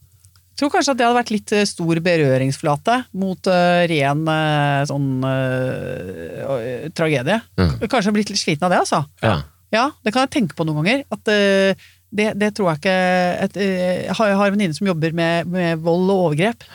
[0.52, 4.82] Jeg tror kanskje at det hadde vært litt eh, stor berøringsflate mot uh, ren uh,
[4.86, 7.38] sånn uh, tragedie.
[7.58, 7.72] Mm.
[7.88, 9.04] Kanskje blitt litt sliten av det, altså.
[9.24, 9.40] ja.
[9.72, 11.04] Ja, det kan jeg tenke på noen ganger.
[11.08, 12.96] At det, det tror jeg ikke
[13.46, 16.66] et, Jeg har, jeg har en venninne som jobber med, med vold og overgrep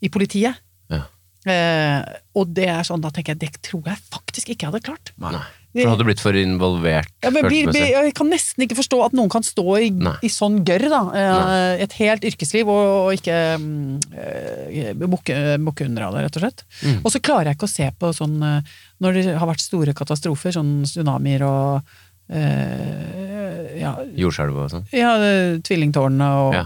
[0.00, 0.56] i politiet.
[0.88, 1.02] Ja.
[1.46, 2.00] Eh,
[2.32, 5.12] og det er sånn, da tenker jeg, det tror jeg faktisk ikke jeg hadde klart.
[5.20, 5.36] Nei.
[5.76, 9.16] For du hadde blitt for involvert Ja, men blir, jeg kan nesten ikke forstå at
[9.18, 9.90] noen kan stå i,
[10.24, 11.02] i sånn gørr, da.
[11.12, 11.84] Nei.
[11.84, 16.46] et helt yrkesliv, og, og ikke mm, eh, bukke, bukke under av det, rett og
[16.46, 16.64] slett.
[16.82, 16.98] Mm.
[17.02, 18.74] Og så klarer jeg ikke å se på sånn eh,
[19.04, 21.94] Når det har vært store katastrofer, sånn tsunamier og
[22.32, 24.86] uh, ja, Jordskjelv og sånn.
[24.94, 26.64] ja, eh, tvillingtårnene og Ja.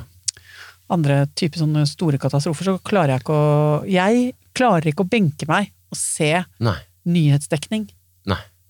[0.91, 5.47] andre typer sånne store katastrofer, så klarer jeg ikke å Jeg klarer ikke å benke
[5.49, 6.77] meg og se Nei.
[7.07, 7.89] nyhetsdekning.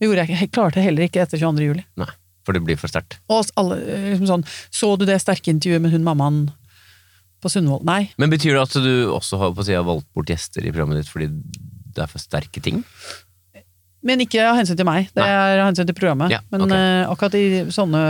[0.01, 0.41] Det gjorde jeg ikke.
[0.41, 1.67] Jeg klarte heller ikke etter 22.
[1.69, 1.85] juli.
[2.01, 2.09] Nei.
[2.49, 3.19] For det blir for sterkt.
[3.29, 6.39] Og alle, eh, liksom sånn, så du det sterke intervjuet med hun mammaen
[7.41, 7.85] på Sundvold?
[7.89, 8.11] Nei.
[8.21, 11.13] Men betyr det at du også har, si, har valgt bort gjester i programmet ditt
[11.13, 12.81] fordi det er for sterke ting?
[14.01, 16.33] Men ikke av hensyn til meg, det er av hensyn til programmet.
[16.33, 18.01] Ja, Men eh, akkurat i sånne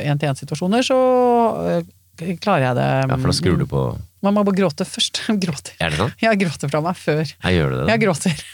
[0.00, 0.96] én-til-én-situasjoner så
[1.60, 1.92] uh,
[2.40, 2.88] klarer jeg det.
[3.04, 3.84] Ja, for da skrur du på
[4.24, 5.20] Man må bare gråte først.
[5.44, 5.76] Gråter.
[5.84, 6.14] Er det sånn?
[6.24, 7.24] Jeg gråter fra meg før.
[7.28, 7.88] Jeg gjør det da.
[7.92, 8.44] Jeg gråter.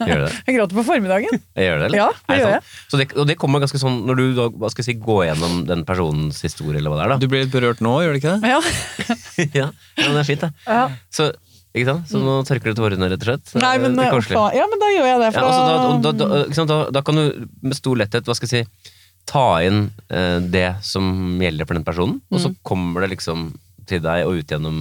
[0.00, 0.30] Gjør det?
[0.46, 1.40] Jeg gråter på formiddagen.
[1.58, 1.98] Jeg gjør det, eller?
[2.00, 2.62] Ja, det gjør jeg.
[2.92, 5.22] Så det, og det kommer ganske sånn når du da, hva skal jeg si, går
[5.28, 7.18] gjennom den personens historie, eller hva det er, da.
[7.20, 8.50] Du blir litt berørt nå, gjør du ikke det?
[8.54, 8.60] Ja.
[9.60, 10.52] ja, ja, men det er fint, det.
[10.66, 10.84] Ja.
[11.12, 11.28] Så,
[11.70, 12.08] ikke sant?
[12.10, 13.52] så nå tørker du tårene, rett og slett.
[13.62, 14.38] Nei, men, det er koselig.
[14.40, 14.56] faen.
[14.58, 15.28] ja, men da gjør jeg det.
[15.28, 16.72] Ja, For altså, da, da, da, da, ikke sant?
[16.72, 17.26] Da, da kan du
[17.70, 18.94] med stor letthet hva skal jeg si,
[19.30, 21.12] ta inn eh, det som
[21.44, 22.42] gjelder for den personen, og Mm.
[22.46, 23.50] så kommer det liksom
[23.86, 24.80] til deg og ut gjennom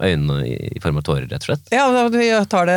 [0.00, 1.70] øynene i, form av tårer, rett og slett.
[1.74, 1.86] ja,
[2.22, 2.76] jeg tar det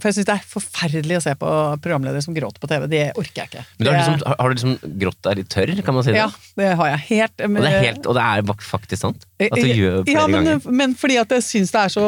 [0.00, 1.50] For jeg syns det er forferdelig å se på
[1.82, 2.86] programledere som gråter på TV.
[2.92, 3.64] Det orker jeg ikke.
[3.78, 6.12] Men du har, Det- liksom, har- du liksom grått deg litt tørr, kan man si
[6.12, 6.16] det?
[6.22, 7.00] ja, det har jeg.
[7.10, 9.26] Helt, Og, det er helt, og det er faktisk sant?
[9.40, 10.70] At du gjør flere ja, men, ganger.
[10.70, 12.06] men fordi at jeg syns det er så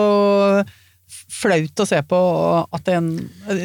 [1.33, 2.19] flaut å se på
[2.73, 3.09] at en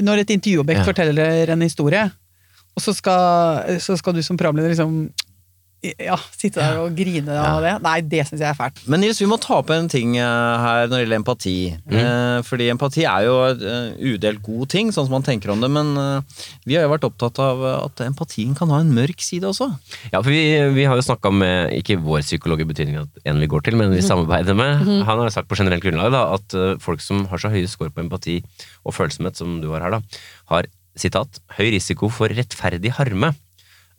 [0.03, 0.87] Når et intervjuobjekt Ja.
[0.87, 2.11] forteller en historie,
[2.75, 5.11] og så skal, så skal du som programleder liksom
[5.83, 7.73] ja, sitte der og grine av det.
[7.85, 8.79] Nei, det syns jeg er fælt.
[8.89, 11.57] Men Nils, vi må ta opp en ting eh, her når det gjelder empati.
[11.87, 12.43] Mm.
[12.45, 15.69] fordi empati er jo en udelt god ting, sånn som man tenker om det.
[15.73, 19.47] Men eh, vi har jo vært opptatt av at empatien kan ha en mørk side
[19.49, 19.69] også.
[20.11, 20.41] Ja, for vi,
[20.75, 23.77] vi har jo snakka med, ikke vår psykolog i betydning at en vi går til,
[23.79, 24.81] men vi samarbeider med.
[25.07, 27.93] Han har sagt på generelt grunnlag da, at eh, folk som har så høye skår
[27.93, 28.39] på empati
[28.87, 30.23] og følsomhet som du har her, da,
[30.53, 33.33] har sitat, høy risiko for rettferdig harme.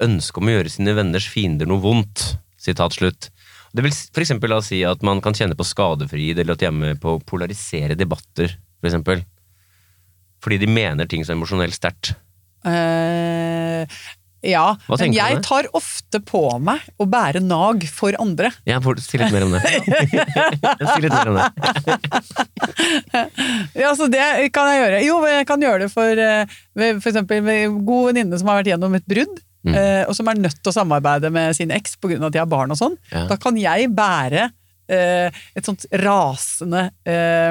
[0.05, 2.37] Ønske om å gjøre sine venners fiender noe vondt.
[2.59, 3.31] Sitat slutt.
[3.75, 6.69] Det vil for eksempel oss si at man kan kjenne på skadefrihet, eller at de
[6.71, 9.25] er med på å polarisere debatter, for eksempel.
[10.45, 12.15] Fordi de mener ting så emosjonelt sterkt.
[12.67, 13.85] Uh,
[14.47, 18.53] ja, men jeg tar ofte på meg å bære nag for andre.
[18.69, 19.63] Ja, si litt mer om det.
[20.93, 21.49] si litt mer om det.
[23.83, 24.23] Ja, så det
[24.55, 25.03] kan jeg gjøre.
[25.09, 27.11] Jo, jeg kan gjøre det for f.eks.
[27.11, 29.75] eksempel med en god venninne som har vært gjennom et brudd, Mm.
[29.75, 32.15] eh, og som er nødt til å samarbeide med sin eks pga.
[32.27, 32.97] at de har barn og sånn.
[33.11, 33.27] Ja.
[33.27, 34.51] Da kan jeg bære
[34.89, 37.51] eh, et sånt rasende eh,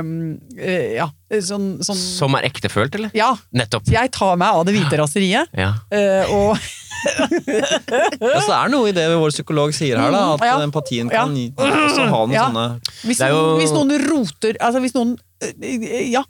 [0.57, 1.09] eh, Ja,
[1.43, 3.11] sånn, sånn Som er ektefølt, eller?
[3.13, 3.33] Ja.
[3.53, 3.85] Nettopp.
[3.91, 5.73] Jeg tar meg av det hvite raseriet, Ja.
[5.91, 6.57] eh, og
[7.07, 10.23] Ja, så det er noe i det vår psykolog sier her, da.
[10.33, 10.55] At Ja.
[10.65, 11.51] empatien kan ja.
[11.59, 12.47] også ha noen Ja.
[12.49, 15.17] sånne hvis, Det er jo- hvis noen roter Altså hvis noen
[15.61, 16.23] eh, ja,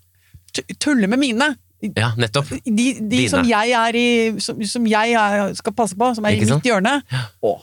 [0.79, 2.49] tuller med mine ja, nettopp.
[2.65, 4.07] de, de som jeg er i
[4.41, 6.63] Som, som jeg er, skal passe på, som er Ikke i sant?
[6.63, 7.01] mitt hjørne
[7.45, 7.59] Åh.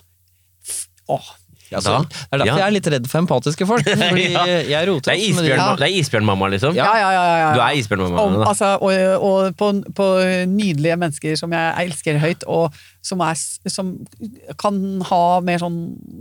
[1.11, 1.33] Åh.
[1.73, 2.57] Ja, Da- Det er derfor ja.
[2.61, 3.85] jeg er litt redd for empatiske folk.
[3.99, 4.45] Fordi Ja.
[4.47, 5.77] jeg roter Det er, isbjørn, Ja.
[5.81, 6.75] det er isbjørnmamma, liksom?
[6.77, 7.23] Ja, ja, ja.
[7.25, 7.49] ja, ja.
[7.57, 8.21] Du er isbjørnmamma?
[8.23, 10.07] Om, altså, og og på, på
[10.53, 13.35] nydelige mennesker som jeg elsker høyt, og som, er,
[13.67, 13.91] som
[14.61, 14.79] kan
[15.11, 15.81] ha mer sånn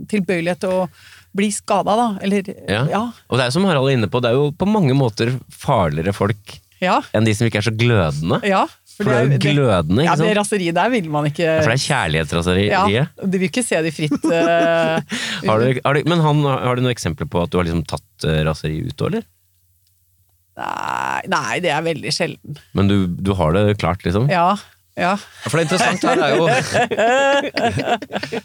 [0.10, 0.90] tilbøyelighet til å
[1.36, 2.08] bli skada, da.
[2.24, 2.86] Eller Ja.
[2.90, 3.04] ja.
[3.30, 6.14] Og det er som Harald er inne på, det er jo på mange måter farligere
[6.18, 7.00] folk Ja.
[7.16, 8.40] enn de som ikke er så glødende.
[8.48, 8.64] ja
[8.94, 11.74] For det er jo glødende, ja, ikke det raseriet der vil man ikke Ja, For
[11.74, 12.92] det er kjærlighetsraseriet.
[12.94, 16.78] Ja, du vil ikke se de fritt eh, Har du, har du, men han, har
[16.78, 19.30] du noen eksempler på at du har liksom tatt eh, raseri ut òg, eller?
[20.54, 22.60] nei, nei, det er veldig sjelden.
[22.78, 24.28] Men du, du har det klart, liksom?
[24.30, 24.52] Ja.
[24.94, 25.16] ja.
[25.18, 26.46] Ja, For det interessante her er jo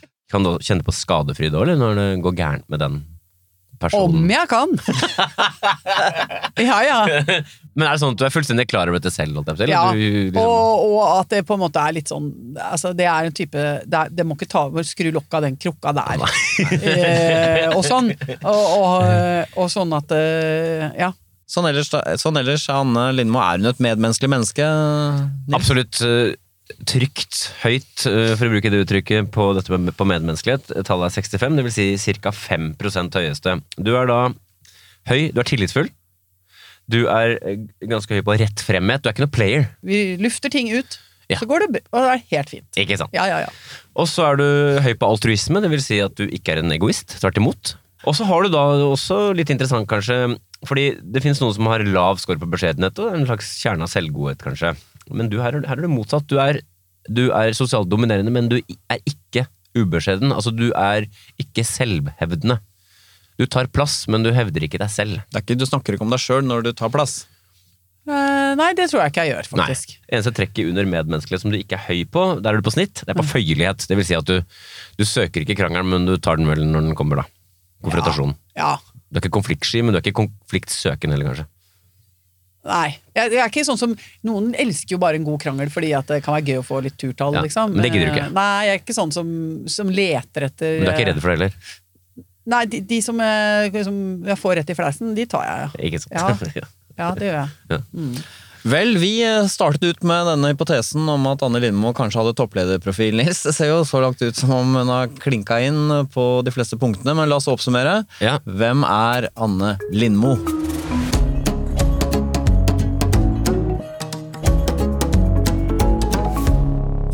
[0.33, 2.99] Kan du kjenne på skadefryd òg, eller når det går gærent med den
[3.99, 4.73] Om jeg kan!
[6.69, 6.99] ja, ja.
[7.79, 9.39] Men er det sånn at du er fullstendig klar over dette selv?
[9.39, 10.01] eller Ja, du,
[10.33, 12.27] liksom, og, og at det på en måte er litt sånn
[12.59, 13.55] altså Det er en type
[13.87, 16.27] Det, er, det må ikke ta over skru lokket av den krukka der.
[16.75, 18.11] eh, og sånn.
[18.43, 21.13] Og, og, og sånn at eh, Ja.
[21.49, 21.89] Sånn ellers,
[22.21, 24.67] sånn ellers Anne Lindmo, er hun et medmenneskelig menneske?
[24.69, 25.55] Nils?
[25.57, 26.35] Absolutt eh,
[26.89, 30.73] trygt, høyt, eh, for å bruke det uttrykket, på dette med, på medmenneskelighet.
[30.87, 32.33] Tallet er 65, det vil si ca.
[32.35, 33.57] 5% høyeste.
[33.79, 34.21] Du er da
[35.09, 35.89] høy, du er tillitsfull.
[36.89, 37.59] Du er eh,
[37.89, 39.03] ganske høy på rettfremhet.
[39.05, 39.69] Du er ikke noe player.
[39.85, 40.99] Vi lufter ting ut,
[41.29, 41.37] Ja.
[41.41, 42.69] så går det, og det er helt fint.
[42.81, 43.13] Ikke sant?
[43.13, 43.51] Ja, ja, ja.
[43.97, 44.47] Og så er du
[44.85, 47.19] høy på altruisme, det vil si at du ikke er en egoist.
[47.21, 47.75] Tvert imot.
[48.07, 51.83] Og så har du da også litt interessant, kanskje, fordi det finnes noen som har
[51.85, 54.73] lav skår på beskjedenhet og en slags kjerne av selvgodhet, kanskje.
[55.11, 56.27] Men du, her, er- her er det motsatt.
[56.31, 56.61] Du er,
[57.09, 59.47] du er sosialt dominerende, men du er ikke
[59.79, 60.33] ubeskjeden.
[60.35, 61.07] Altså, du er
[61.41, 62.59] ikke selvhevdende.
[63.39, 65.21] Du tar plass, men du hevder ikke deg selv.
[65.31, 67.21] Det er ikke, du snakker ikke om deg sjøl når du tar plass.
[68.09, 69.65] Uh, nei, det tror jeg ikke jeg gjør, Nei.
[69.69, 69.91] faktisk.
[70.09, 73.03] Eneste trekket under medmenneskelighet som du ikke er høy på, der er du på snitt,
[73.05, 73.85] det er på føyelighet.
[73.91, 74.39] Det vil si at du,
[74.97, 77.27] du søker ikke krangelen, men du tar den vel når den kommer, da.
[77.85, 78.33] Konfrontasjon.
[78.57, 78.79] Ja.
[79.13, 81.47] Du er ikke konfliktsky, men du er ikke konfliktsøkende heller, kanskje.
[82.67, 82.89] Nei.
[83.15, 83.93] Jeg, jeg er ikke sånn som
[84.27, 86.81] Noen elsker jo bare en god krangel fordi at det kan være gøy å få
[86.85, 87.77] litt turtall, Ja, liksom.
[87.77, 88.25] men det gidder du ikke.
[88.27, 89.31] Eh, Nei, jeg er ikke sånn som,
[89.71, 91.55] som leter etter Men du er ikke redd for det heller?
[92.49, 93.97] Nei, de, de som, jeg, som
[94.27, 95.89] jeg får rett i fleisen, de tar jeg, ja.
[95.89, 96.45] Ikke sant?
[96.57, 96.69] Ja.
[96.99, 97.51] Ja, det gjør jeg.
[97.71, 97.81] Ja.
[98.69, 103.15] Vel, vi eh, startet ut med denne hypotesen om at Anne Lindmo kanskje hadde topplederprofil.
[103.21, 106.53] Nils, det ser jo så langt ut som om hun har klinka inn på de
[106.57, 108.01] fleste punktene, men la oss oppsummere.
[108.25, 108.41] Ja.
[108.45, 110.35] Hvem er Anne Lindmo?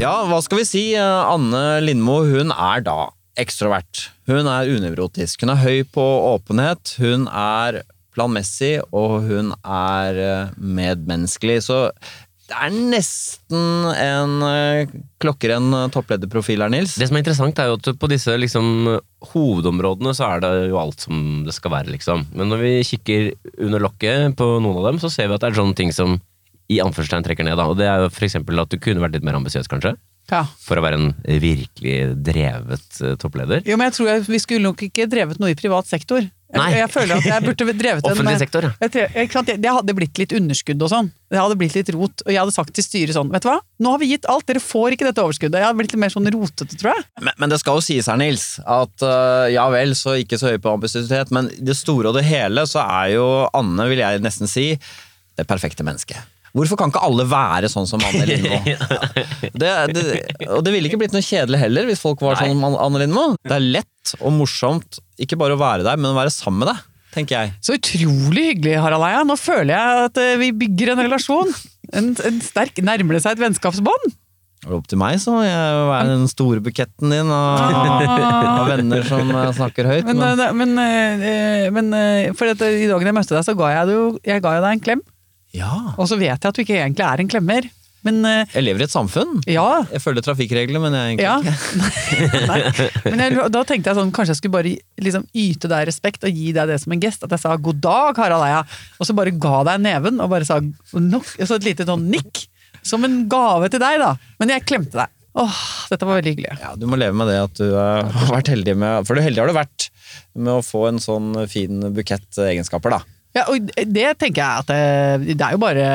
[0.04, 0.82] Ja, hva skal vi si?
[1.00, 3.06] Anne Lindmo hun er da
[3.40, 4.10] ekstrovert.
[4.28, 5.40] Hun er unevrotisk.
[5.40, 6.98] Hun er høy på åpenhet.
[7.00, 7.80] Hun er
[8.12, 11.62] planmessig, og hun er eh, medmenneskelig.
[11.64, 11.78] Så
[12.50, 14.92] det er nesten en eh,
[15.24, 16.98] klokkeren topplederprofil her, Nils.
[17.00, 18.98] Det som er interessant, er jo at på disse liksom,
[19.32, 22.28] hovedområdene så er det jo alt som det skal være, liksom.
[22.36, 25.54] Men når vi kikker under lokket på noen av dem, så ser vi at det
[25.54, 26.20] er sånne ting som
[26.72, 27.58] i anførselstegn trekker ned.
[27.60, 27.68] Da.
[27.70, 29.96] Og det er jo eksempel at du kunne vært litt mer ambisiøs, kanskje.
[30.32, 30.44] Ja.
[30.64, 33.60] For å være en virkelig drevet eh, toppleder.
[33.68, 36.24] Jo, men jeg tror jeg, vi skulle nok ikke drevet noe i privat sektor.
[36.54, 36.78] Jeg, Nei.
[36.78, 39.42] jeg føler at jeg burde drevet en Offentlig sektor, ja.
[39.58, 41.10] Det hadde blitt litt underskudd og sånn.
[41.32, 42.24] Det hadde blitt litt rot.
[42.24, 44.46] Og jeg hadde sagt til styret sånn, vet du hva, nå har vi gitt alt,
[44.48, 45.60] dere får ikke dette overskuddet.
[45.60, 47.06] Jeg hadde blitt litt mer sånn rotete, tror jeg.
[47.20, 50.54] Men, men det skal jo sies her, Nils, at uh, ja vel, så ikke så
[50.54, 54.00] høy på ambisiøsitet, men i det store og det hele så er jo Anne, vil
[54.00, 54.70] jeg nesten si,
[55.34, 56.33] det perfekte mennesket.
[56.54, 58.60] Hvorfor kan ikke alle være sånn som Anne Lindmo?
[59.58, 60.04] Det, det,
[60.54, 62.44] og det ville ikke blitt noe kjedelig heller hvis folk var Nei.
[62.46, 63.24] sånn som Anne Lindmo.
[63.42, 66.70] Det er lett og morsomt, ikke bare å være der, men å være sammen med
[66.70, 66.82] deg,
[67.16, 67.54] tenker jeg.
[67.64, 69.22] Så utrolig hyggelig, Harald Eia.
[69.26, 71.50] Nå føler jeg at eh, vi bygger en relasjon.
[71.94, 74.12] En, en sterk, Nærmer det seg et vennskapsbånd?
[74.64, 77.74] Er det opp til meg, så jeg vil være den store buketten din av,
[78.54, 80.06] av venner som øh, snakker høyt.
[80.08, 83.44] Men, Men, eh, men, eh, men eh, for dette, eh, i dagen jeg møtte deg,
[83.44, 85.02] så ga jeg, deg jo, jeg ga deg en klem.
[85.54, 87.70] Ja, Og så vet jeg at du ikke egentlig er en klemmer.
[88.04, 89.38] Men eh, jeg lever i et samfunn.
[89.48, 89.84] ja.
[89.88, 91.36] Jeg følger trafikkreglene, men jeg er egentlig Ja.
[91.40, 92.58] ikke Nei.
[93.14, 94.72] Men jeg, da tenkte jeg sånn, kanskje jeg skulle bare
[95.06, 97.24] liksom yte deg respekt og gi deg det som en gest.
[97.24, 98.60] At jeg sa 'god dag, Harald Eia',
[99.00, 102.04] og så bare ga deg neven og bare sa nok, og så et lite sånn
[102.12, 102.44] nikk.
[102.84, 104.10] Som en gave til deg, da.
[104.38, 105.08] Men jeg klemte deg.
[105.40, 105.56] Åh,
[105.90, 106.58] dette var veldig hyggelig.
[106.60, 109.48] Ja, du må leve med det at du har vært heldig med For heldig har
[109.50, 109.88] du vært
[110.36, 113.00] med å få en sånn fin bukett egenskaper, da.
[113.34, 115.86] Ja, og det tenker jeg at det, det er jo bare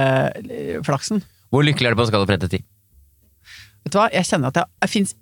[0.44, 1.22] eh, flaksen.
[1.50, 2.66] Hvor lykkelig er du på en skala fra 1 til 10?
[3.86, 5.16] Vet du hva, jeg kjenner at jeg, jeg finnes,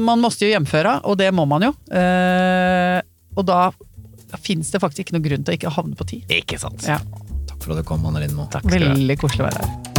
[0.00, 1.74] man måste jo hjemføre, og det må man jo.
[1.92, 2.98] Eh,
[3.36, 3.60] og da
[4.40, 6.24] fins det faktisk ikke noen grunn til å ikke havne på 10.
[6.40, 6.88] Ikke sant?
[6.88, 6.98] Ja,
[7.48, 8.48] Takk for at du kom, Anne Lindmo.
[8.64, 9.91] Veldig koselig å være her.